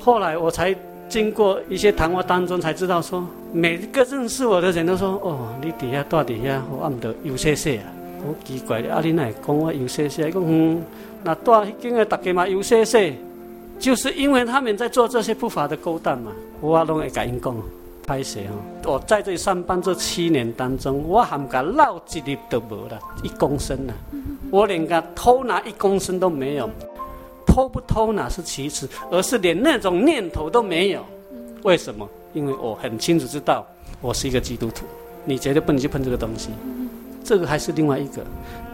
[0.00, 0.74] 后来我才
[1.08, 7.84] 经过一些谈话当中才知道说，每个认识我的人都说：“哦，你底下到底下我按得有些些啊，
[8.26, 10.82] 好奇怪的。”阿你来讲我有些些，讲嗯，
[11.22, 13.14] 那大间个大家嘛有些些，
[13.78, 17.54] 就是因为他们在做这些不法的勾当嘛，我拢会甲因讲。
[18.06, 18.52] 拍谢哦！
[18.84, 24.14] 我在这里上班这七年当中，我还敢捞一粒都没了，一公升呢、啊，
[24.50, 26.68] 我连个偷拿一公升都没有。
[27.46, 31.04] 偷不偷拿是其次，而是连那种念头都没有。
[31.62, 32.08] 为什么？
[32.32, 33.64] 因为我很清楚知道，
[34.00, 34.84] 我是一个基督徒，
[35.24, 36.50] 你绝对不能去碰这个东西。
[37.22, 38.22] 这个还是另外一个。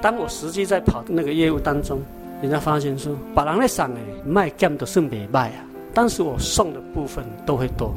[0.00, 2.00] 当我实际在跑那个业务当中，
[2.40, 7.94] 人家发现说，把人来送诶卖减都是没卖啊，但是我送的部分都会多，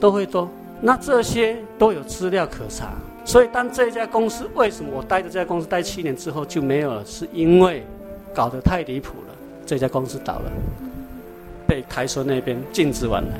[0.00, 0.48] 都会多。
[0.84, 2.88] 那这些都有资料可查，
[3.24, 7.84] 所以当这家公司为什么我待的这家公司待七年之后就没有了，是因为
[8.34, 10.50] 搞得太离谱了，这家公司倒了，
[11.68, 13.36] 被台塑那边禁止往来，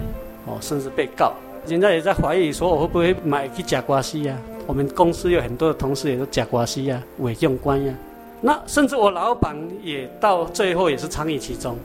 [0.47, 1.33] 哦，甚至被告，
[1.67, 4.39] 人家也在怀疑说我会不会买去假瓜西呀？
[4.69, 7.93] 我们公司有很多的同事也都假瓜西呀，伪用官呀，
[8.41, 11.77] 那甚至我老板也到最后也是参与其中，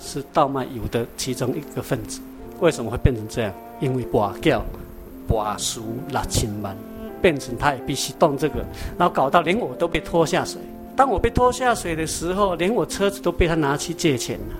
[0.00, 2.20] 是倒卖油的其中一个分子。
[2.58, 3.54] 为什么会变成这样？
[3.78, 4.64] 因为挂掉。
[5.26, 6.76] 拔赎六千万，
[7.20, 8.56] 变成他也必须动这个，
[8.98, 10.60] 然后搞到连我都被拖下水。
[10.96, 14.54] 当我被拖下水的时候，连我车子都被他拿去借钱了。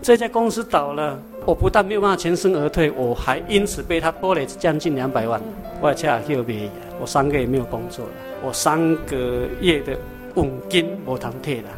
[0.00, 5.40] 这家公司倒了，我不但没有办法全身而退，我还因此被他拖累将近两百万。
[5.80, 8.12] 我还差点没，我三个月没有工作了，
[8.44, 9.98] 我三个月的
[10.34, 11.68] 稳金没通退了，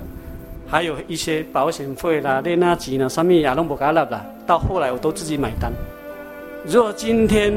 [0.67, 4.23] 还有一些保险费啦、那那几呢，上面也都不给了啦。
[4.47, 5.73] 到后来我都自己买单。
[6.67, 7.55] 如果今天。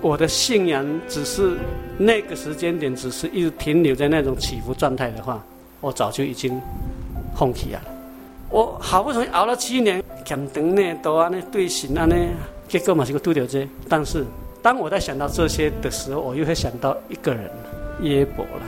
[0.00, 1.56] 我的信仰只是
[1.98, 5.44] 那个时间点，只是一直停留在那种起伏状态的话，
[5.80, 6.60] 我早就已经
[7.36, 7.80] 放弃了。
[8.48, 12.16] 我好不容易熬了七年，简等呢，都啊那对行啊那，
[12.68, 13.68] 结果嘛是个拄着这。
[13.88, 14.24] 但是
[14.62, 17.50] 当我在想到这些的时候，我又会想到一个人，
[18.02, 18.62] 耶伯了。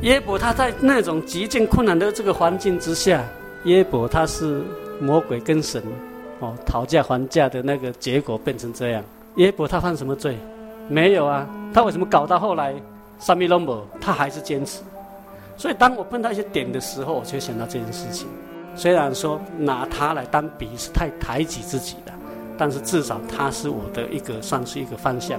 [0.00, 3.22] 耶伯他在那种极尽困难的这个环境之下，
[3.64, 4.62] 耶伯他是
[4.98, 5.82] 魔鬼跟神
[6.38, 9.04] 哦讨价还价的那个结果变成这样。
[9.36, 10.36] 耶伯他犯什么罪？
[10.90, 12.74] 没有啊，他为什么搞到后来
[13.20, 14.82] 三米龙伯他还是坚持？
[15.56, 18.26] 所以当我碰到一些点的时候，我就想到这件事情。
[18.74, 22.12] 虽然说拿他来当比是太抬举自己的，
[22.58, 25.38] 但是至少他是我的一个算是一个方向。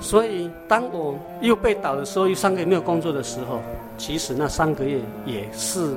[0.00, 3.60] 所以当我又被倒的时候，又三个月没有工作的时候，
[3.98, 5.94] 其实那三个月也是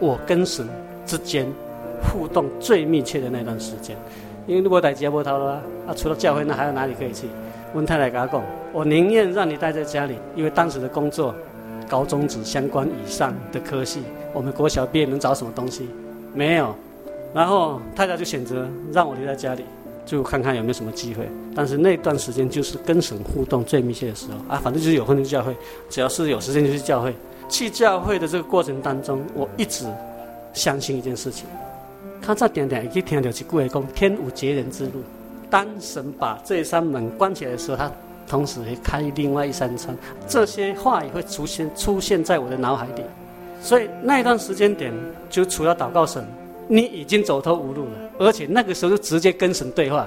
[0.00, 0.66] 我跟神
[1.04, 1.46] 之间
[2.02, 3.94] 互动最密切的那段时间。
[4.46, 7.26] 因为如果在家波涛了啊，除了教会，那还有哪里可以去？
[7.74, 11.34] 温太太跟他讲，我宁愿让你待在家里，因为当时的工作，
[11.88, 15.88] 高中职相关以上的科系，我们国小毕业能找什么东西？
[16.34, 16.74] 没有。
[17.32, 19.64] 然后太太就选择让我留在家里，
[20.04, 21.26] 就看看有没有什么机会。
[21.54, 25.56] 但是那段时间就是跟神互动最密切的时候啊，反正就是有空就教会，
[25.88, 27.14] 只要是有时间就去教会。
[27.48, 29.86] 去教会的这个过程当中，我一直
[30.52, 31.46] 相信一件事情。
[32.22, 35.02] 他在点点去听到一句话讲：“天无绝人之路。”
[35.50, 37.92] 当神把这扇门关起来的时候，他
[38.26, 39.94] 同时会开另外一扇窗。
[40.26, 43.02] 这些话也会出现出现在我的脑海里。
[43.60, 44.92] 所以那一段时间点，
[45.28, 46.24] 就除了祷告神，
[46.68, 50.06] 你已经走投无路了，而且那个时候就直接跟神对话。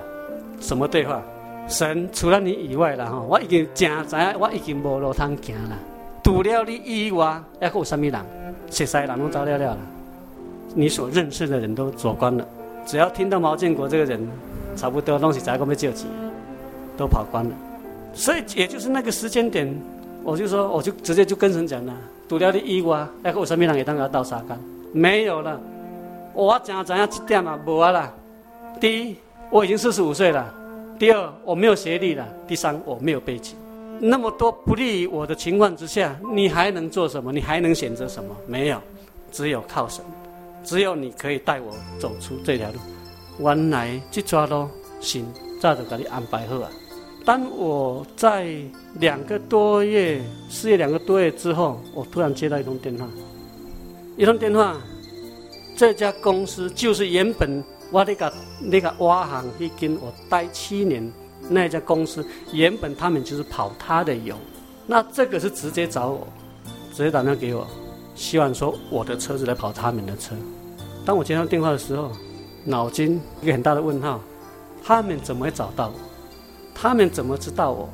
[0.59, 1.21] 什么对话？
[1.67, 5.77] 神除了你以外了哈，我已经真知我已经无路通行了。
[6.23, 8.19] 除了你以外，还有什么人？
[8.71, 9.77] 谁谁人都走了了了。
[10.75, 12.47] 你所认识的人都走光了。
[12.85, 14.29] 只要听到毛建国这个人。
[14.77, 16.05] 差不多东西再给我们救急，
[16.97, 17.55] 都跑光了，
[18.13, 19.73] 所以也就是那个时间点，
[20.21, 21.93] 我就说，我就直接就跟神讲了，
[22.27, 24.59] 除了你以外，还有什么人也当个倒沙缸？
[24.91, 25.57] 没有了，
[26.33, 28.13] 我讲怎样这点啊，无啊啦。
[28.81, 29.15] 第一，
[29.49, 30.43] 我已经四十五岁了；
[30.99, 33.55] 第二，我没有学历了；第三，我没有背景。
[34.01, 37.31] 那么多不利于我的情况之下，你还能做什么？
[37.31, 38.35] 你还能选择什么？
[38.45, 38.77] 没有，
[39.31, 40.03] 只有靠神，
[40.65, 42.79] 只有你可以带我走出这条路。
[43.39, 45.25] 原来这抓咯，行，
[45.61, 46.69] 早就给你安排好啊。
[47.25, 48.55] 当我在
[48.99, 53.07] 两个多月失业两个多月之后，我突然接到一通电话，
[54.15, 54.77] 一通电话，
[55.75, 61.11] 这家公司就是原本我那个那个挖行已经我待七年
[61.49, 64.35] 那家公司，原本他们就是跑他的油，
[64.85, 66.27] 那这个是直接找我，
[66.93, 67.67] 直接打电话给我，
[68.13, 70.35] 希望说我的车子来跑他们的车。
[71.05, 72.11] 当我接到电话的时候。
[72.67, 74.19] 脑筋一个很大的问号，
[74.83, 75.93] 他们怎么会找到我？
[76.73, 77.87] 他们怎么知道我？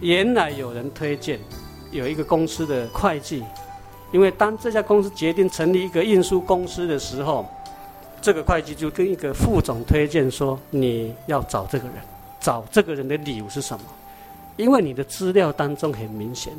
[0.00, 1.38] 原来有人推荐，
[1.90, 3.44] 有一个公司的会计，
[4.10, 7.44] 因为当这家公司决定成立一个运输公司的时候，
[8.22, 11.96] 这个会计就跟一个副总推荐说：“你要找这个人，
[12.40, 13.84] 找这个人的理由是什么？
[14.56, 16.54] 因为你的资料当中很明显，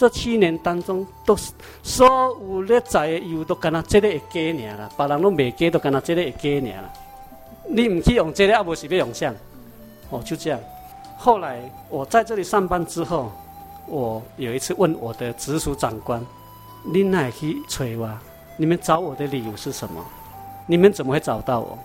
[0.00, 2.06] 这七年当中都是所
[2.40, 6.90] 有的在的油都跟他这个会加尔了，别人都没加，都跟他这个会加尔了。”
[7.68, 9.34] 你唔去用这个，阿不是要用像，
[10.08, 10.58] 哦，就这样。
[11.18, 13.30] 后来我在这里上班之后，
[13.86, 16.24] 我有一次问我的直属长官
[16.82, 18.08] ：“你哪去催我？
[18.56, 20.02] 你们找我的理由是什么？
[20.66, 21.78] 你们怎么会找到我？”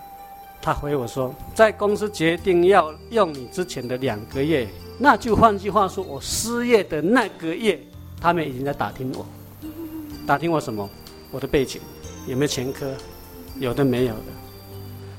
[0.62, 4.66] 他回我说：“在公司决定要用你之前的两个月，
[4.98, 7.78] 那就换句话说，我失业的那个月，
[8.20, 9.26] 他们已经在打听我，
[10.26, 10.88] 打听我什么？
[11.30, 11.80] 我的背景，
[12.26, 12.92] 有没有前科？
[13.58, 14.22] 有的没有的。”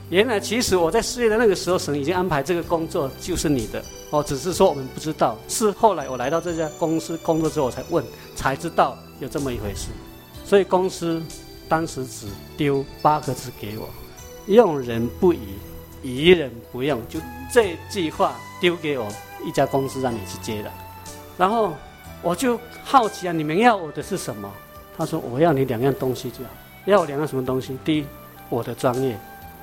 [0.09, 5.37] 原来其实我在失业的那个时候，神已经安排这个工作就是你的哦，只是说我们不知道。
[5.49, 8.01] 是后来我来到这家公司工作之后，我才问，
[8.33, 9.89] 才知道有这么一回事。
[10.45, 11.21] 所以公司
[11.67, 13.89] 当时只丢八个字给我：
[14.47, 15.39] 用人不疑，
[16.01, 17.01] 疑人不用。
[17.09, 17.19] 就
[17.51, 19.09] 这句话丢给我
[19.45, 20.71] 一家公司让你去接的。
[21.37, 21.73] 然后
[22.21, 24.51] 我就好奇啊，你们要我的是什么？
[24.97, 26.49] 他说我要你两样东西就好。
[26.85, 27.77] 要我两样什么东西？
[27.83, 28.05] 第一，
[28.49, 29.17] 我的专业。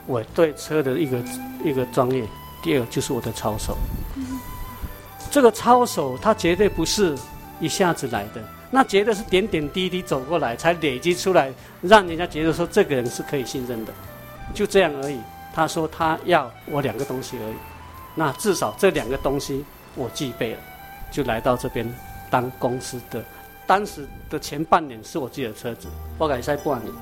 [0.06, 1.18] 我对车的一个
[1.64, 2.22] 一个专业，
[2.62, 3.74] 第二就是我的操守。
[5.30, 7.16] 这个操守，它绝对不是
[7.58, 11.50] 一下子来的，那绝对是点点滴滴走过来才累积出来，
[11.80, 13.92] 让人家觉得说这个人是可以信任的，
[14.52, 15.18] 就这样而已。
[15.54, 17.54] 他说他要我两个东西而已，
[18.14, 20.58] 那至少这两个东西我具备了，
[21.10, 21.90] 就来到这边
[22.34, 23.22] 当公司的。
[23.64, 25.86] 当时的前半年是我自己的车子，
[26.18, 26.92] 我改赛半年，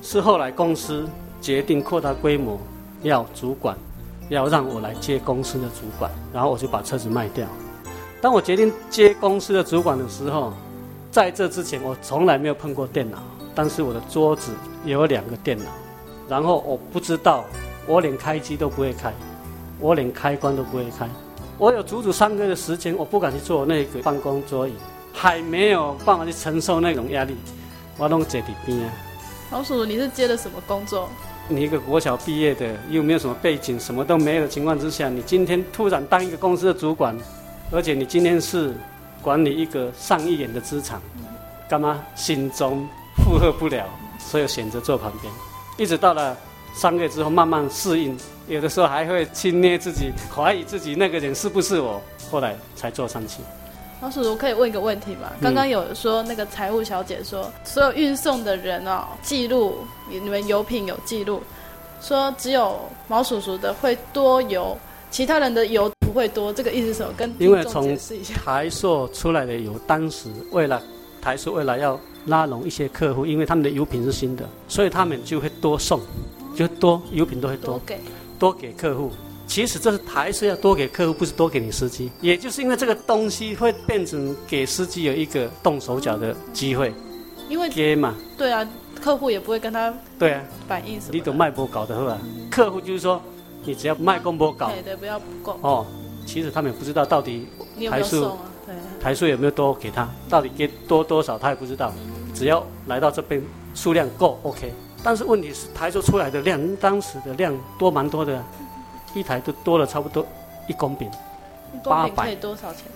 [0.00, 1.06] 是后来公司。
[1.42, 2.58] 决定扩大规模，
[3.02, 3.76] 要主管，
[4.30, 7.46] 要让我来接公司的主管，然后我就把车子卖掉。
[8.22, 10.54] 当我决定接公司的主管的时候，
[11.10, 13.18] 在这之前我从来没有碰过电脑，
[13.54, 14.54] 但是我的桌子
[14.86, 15.66] 有两个电脑，
[16.30, 17.44] 然后我不知道，
[17.86, 19.12] 我连开机都不会开，
[19.78, 21.06] 我连开关都不会开。
[21.56, 24.72] 我有足足三个月的时间，我不敢去坐那个办公桌椅，
[25.12, 27.36] 还没有办法去承受那种压力，
[27.96, 28.92] 我拢坐伫边啊。
[29.52, 31.08] 老鼠，你是接的什么工作？
[31.46, 37.16] 你一个国小毕业的，又没有什么背景，什么都没有的情况之下，你今天突然当一个公司的主管，
[37.70, 38.74] 而且你今天是
[39.22, 41.00] 管理一个上亿元的资产，
[41.68, 42.84] 干嘛心中
[43.18, 43.86] 负荷不了，
[44.18, 45.32] 所以选择坐旁边，
[45.76, 46.36] 一直到了
[46.74, 48.16] 三个月之后慢慢适应，
[48.48, 53.38] 有的时候还会轻捏自己，怀疑自己那个人是不是我，后来才坐上去。
[54.02, 55.30] 老鼠，我可以问一个问题吗？
[55.40, 59.78] 刚刚有说那个财务小姐说，所有运送的人哦，记录
[60.10, 61.40] 你们油品有记录，
[62.02, 64.76] 说只有毛叔叔的会多油，
[65.10, 67.14] 其他人的油不会多，这个意思是什么？
[67.16, 67.96] 跟因为从
[68.44, 70.82] 台塑出来的油，当时为了
[71.22, 75.98] 台塑为了要拉拢一些客户，因为他们的油品是新的，所以他们就会多送，
[76.54, 78.00] 就多油品都会多，多给
[78.38, 79.10] 多给客户。
[79.46, 82.10] 其实这是台是要多给客户，不是多给你司机。
[82.20, 86.92] 也就是因为这个东西会变成给司机有一个动手脚的机会，
[87.48, 88.14] 因为给嘛。
[88.38, 88.66] 对啊，
[89.00, 91.12] 客户也不会跟他对啊反映什么。
[91.12, 92.18] 你懂卖不搞的是吧？
[92.50, 93.20] 客户就是说，
[93.64, 95.58] 你只要卖够不搞，对对，不要不够。
[95.60, 95.86] 哦，
[96.24, 97.46] 其实他们也不知道到底
[97.90, 98.38] 台数有有、啊、
[98.98, 101.92] 台数有没有多给他，到底给多多少他也不知道。
[102.34, 103.42] 只要来到这边
[103.74, 104.72] 数量够 OK，
[105.04, 108.42] 但是问题是台塑出来的量，当时的量多蛮多的。
[109.14, 110.26] 一台都多了差不多
[110.66, 111.08] 一公饼，
[111.84, 112.86] 八百可以多少钱？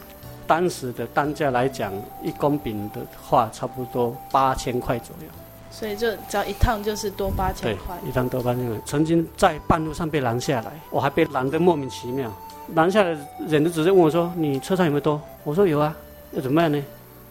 [0.49, 1.93] 当时的单价来讲，
[2.25, 5.27] 一公饼的话差不多八千块左右。
[5.71, 7.97] 所以就只要一趟就是多八千块。
[8.03, 8.77] 对，一趟多八千块。
[8.85, 12.29] 曾经在半路上被拦下来，我还被拦得莫名其妙。
[12.75, 15.95] 拦下来人就直接问我说：“你车上有没有多？”我说：“有啊。”
[16.35, 16.85] 要怎么办呢？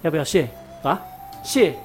[0.04, 0.48] 要不要卸
[0.82, 0.98] 啊？
[1.44, 1.76] 卸。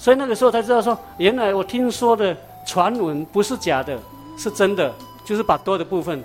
[0.00, 2.34] 所以那个时候才知道说，原来我听说的
[2.64, 3.98] 传闻不是假的，
[4.38, 4.90] 是真的。
[5.22, 6.24] 就是把多的部分，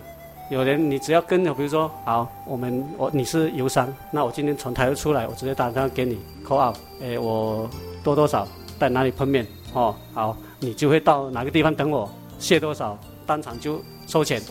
[0.49, 6.17] 有人你只要跟着，比如说，好，我们我你是油商，那我今天从台油出来，我直接打电话给你
[6.47, 7.69] ，call out，哎，我
[8.03, 8.47] 多多少
[8.79, 12.09] 在哪里碰面，哦，好，你就会到哪个地方等我，
[12.39, 12.97] 谢多少，
[13.27, 14.41] 当场就收钱。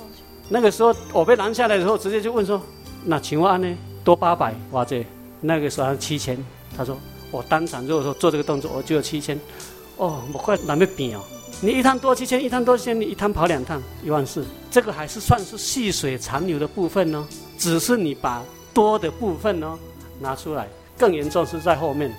[0.48, 2.60] 那个时候我被拦下来的时候，直接就问说，
[3.04, 5.04] 那请问呢，多八百，哇这，
[5.40, 6.38] 那个时候还七千，
[6.76, 6.96] 他说
[7.34, 9.36] 我当场如果说做这个动作，我就有七千，
[9.96, 11.22] 哦，我快难被扁哦。
[11.60, 17.26] 你一趟多七千，一趟多七千，你一趟跑两趟，一万四，这个还是算是细水长流的部分哦。
[17.58, 18.40] 只是你把
[18.72, 19.76] 多的部分哦
[20.20, 22.14] 拿出来，更严重是在后面，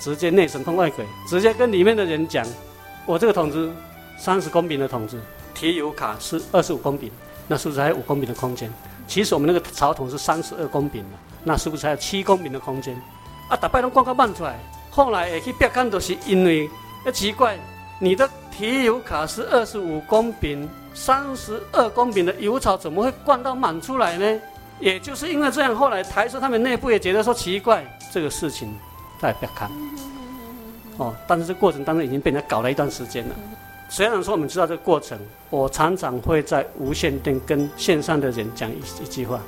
[0.00, 2.46] 直接内神通外鬼，直接跟里面的人讲，
[3.04, 3.70] 我这个桶子
[4.16, 5.20] 三十公饼的桶子，
[5.54, 7.10] 提油卡是二十五公饼，
[7.46, 8.72] 那是不是还有五公饼的空间？
[9.06, 12.98] 其实我们那个槽桶是三十二公饼的，那是不是还有七公饼的空间？
[13.48, 14.58] 啊，大摆拢广告办出来，
[14.90, 16.68] 后来会去别看都是因为，
[17.04, 17.58] 那奇怪，
[17.98, 18.28] 你的。
[18.56, 24.40] 提油卡是二十五公饼，三十二公饼的油槽怎么会灌到满出来呢？
[24.78, 28.72] 也就是因为这样，后来台塑他们内部也觉得说奇怪，这个事情
[29.20, 29.68] 大家不要看。
[30.98, 33.34] 哦，但是这过程当中已经被人家搞了一段时间了。
[33.88, 35.18] 虽然说我们知道这个过程，
[35.50, 39.38] 我常常会在无线电跟线上的人讲一一句话：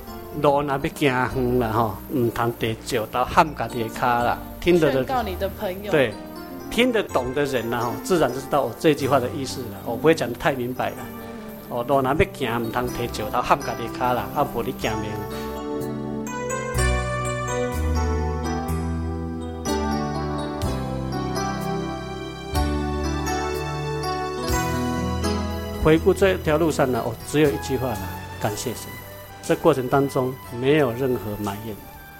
[0.41, 4.37] 路那边行远了哈，唔通地久到喊家己的卡了。
[4.61, 6.13] 听得的告你的朋友对。
[6.69, 9.79] 听得懂的人呢，自然就知道我这句话的意思了。
[9.85, 10.95] 我不会讲得太明白了。
[11.69, 15.09] 哦，路若要行，唔通提石头撼家己脚啦，啊，无你行命。
[25.87, 27.99] 回顾这条路上呢，我只有一句话了：
[28.41, 28.89] 感谢神。
[29.41, 31.73] 这过程当中没有任何埋怨，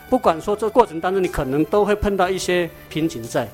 [0.10, 3.46] 不管说这过程当中你可能都会碰到一些瓶颈在。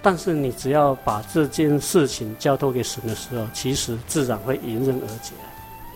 [0.00, 5.34] 但是你只要把这件事情交托给神的时候，其实自然会迎刃而解。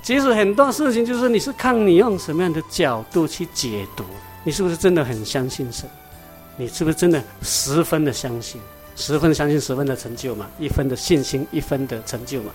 [0.02, 4.04] 其实很多事情就是你是看你用什么样的角度去解读，
[4.44, 5.88] 你是不是真的很相信神？
[6.58, 8.60] 你是不是真的十分的相信？
[8.96, 10.46] 十分相信，十分的成就嘛？
[10.58, 12.52] 一分的信心，一分的成就嘛？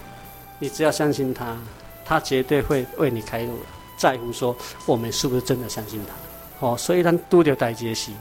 [0.61, 1.57] 你只要相信他，
[2.05, 3.57] 他绝对会为你开路。
[3.97, 4.55] 在乎说
[4.85, 6.67] 我们是不是真的相信他？
[6.67, 8.13] 哦，所以当都得带节气。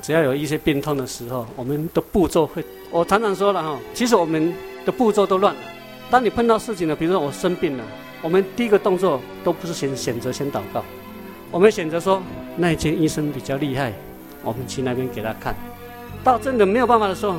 [0.00, 4.54] 只要有一些病痛的时候，我们的步骤会，我常常说了哈，其实我们
[4.86, 5.60] 的步骤都乱了。
[6.08, 7.84] 当你碰到事情了，比如说我生病了，
[8.22, 10.84] 我们第一个动作都不是选选择先祷告，
[11.50, 12.22] 我们选择说
[12.56, 13.92] 那一间医生比较厉害，
[14.44, 15.52] 我们去那边给他看。
[16.22, 17.34] 到真的没有办法的时候，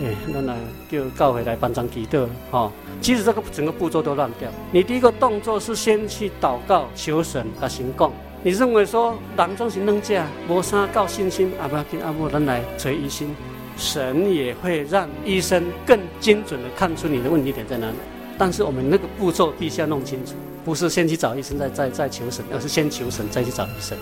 [0.00, 0.56] 哎，那那
[0.90, 2.70] 就告回来办张祈祷哈。
[3.00, 4.50] 其实这个整个步骤都乱掉。
[4.72, 8.12] 你第一个动作是先去祷告求神啊行供。
[8.42, 13.28] 你认为说人总是两者，无啥够信心，阿爸跟阿母咱来找医生，
[13.76, 17.96] 神也会让医生更精准的看出你的问题点在哪里。
[18.36, 23.96] 但是我们那个步骤必须要弄清楚，不是先去找医生再再再求神，而是先求神再去找医生。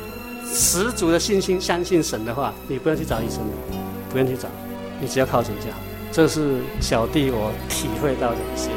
[0.44, 3.40] 十足的信心相信神的话，你不用去找医生，
[4.10, 4.48] 不用去找，
[5.02, 5.78] 你只要靠主就好。
[6.12, 8.70] 这是小弟我体会到的一些。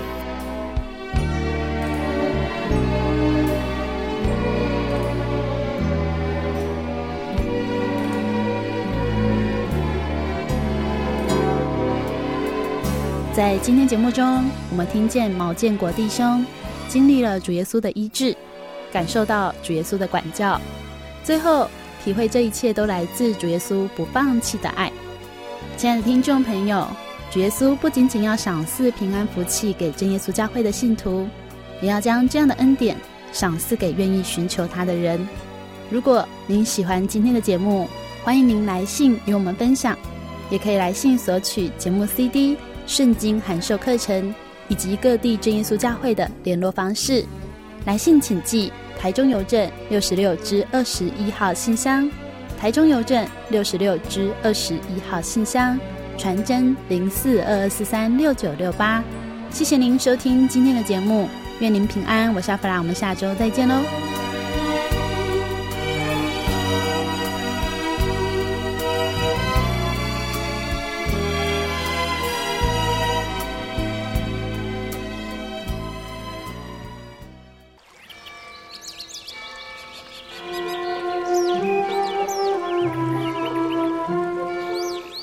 [13.35, 16.43] 在今天节目中，我们听见毛建国弟兄
[16.87, 18.35] 经历了主耶稣的医治，
[18.91, 20.59] 感受到主耶稣的管教，
[21.23, 21.69] 最后
[22.03, 24.91] 体会这一切都来自主耶稣不放弃的爱。
[25.77, 26.87] 亲爱的听众朋友，
[27.29, 31.27] 主耶稣不仅仅要赏赐平安福气给真耶稣教会的信徒，
[31.81, 32.95] 也要将这样的恩典
[33.33, 35.19] 赏赐给愿意寻求他的人。
[35.89, 37.89] 如果您喜欢今天的节目，
[38.23, 39.97] 欢迎您来信与我们分享，
[40.49, 42.55] 也可以来信索取节目 CD。
[42.87, 44.33] 圣经函授课程
[44.69, 47.25] 以及各地真耶稣教会的联络方式，
[47.83, 52.09] 来信请寄台中邮政六十六至二十一号信箱，
[52.59, 55.79] 台中邮政六十六支二十一号信箱，
[56.17, 59.03] 传真零四二二四三六九六八。
[59.51, 61.29] 谢谢您收听今天的节目，
[61.59, 62.33] 愿您平安。
[62.33, 64.14] 我是阿弗拉，我们下周再见喽。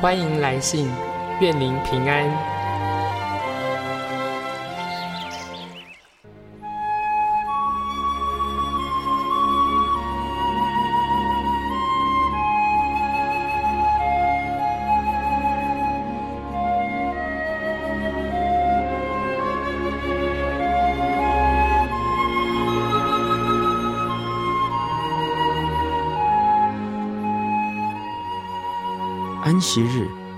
[0.00, 0.88] 欢迎来信，
[1.40, 2.57] 愿您平安。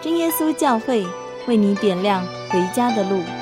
[0.00, 1.04] 真耶稣教会
[1.46, 3.37] 为你点亮回家的路。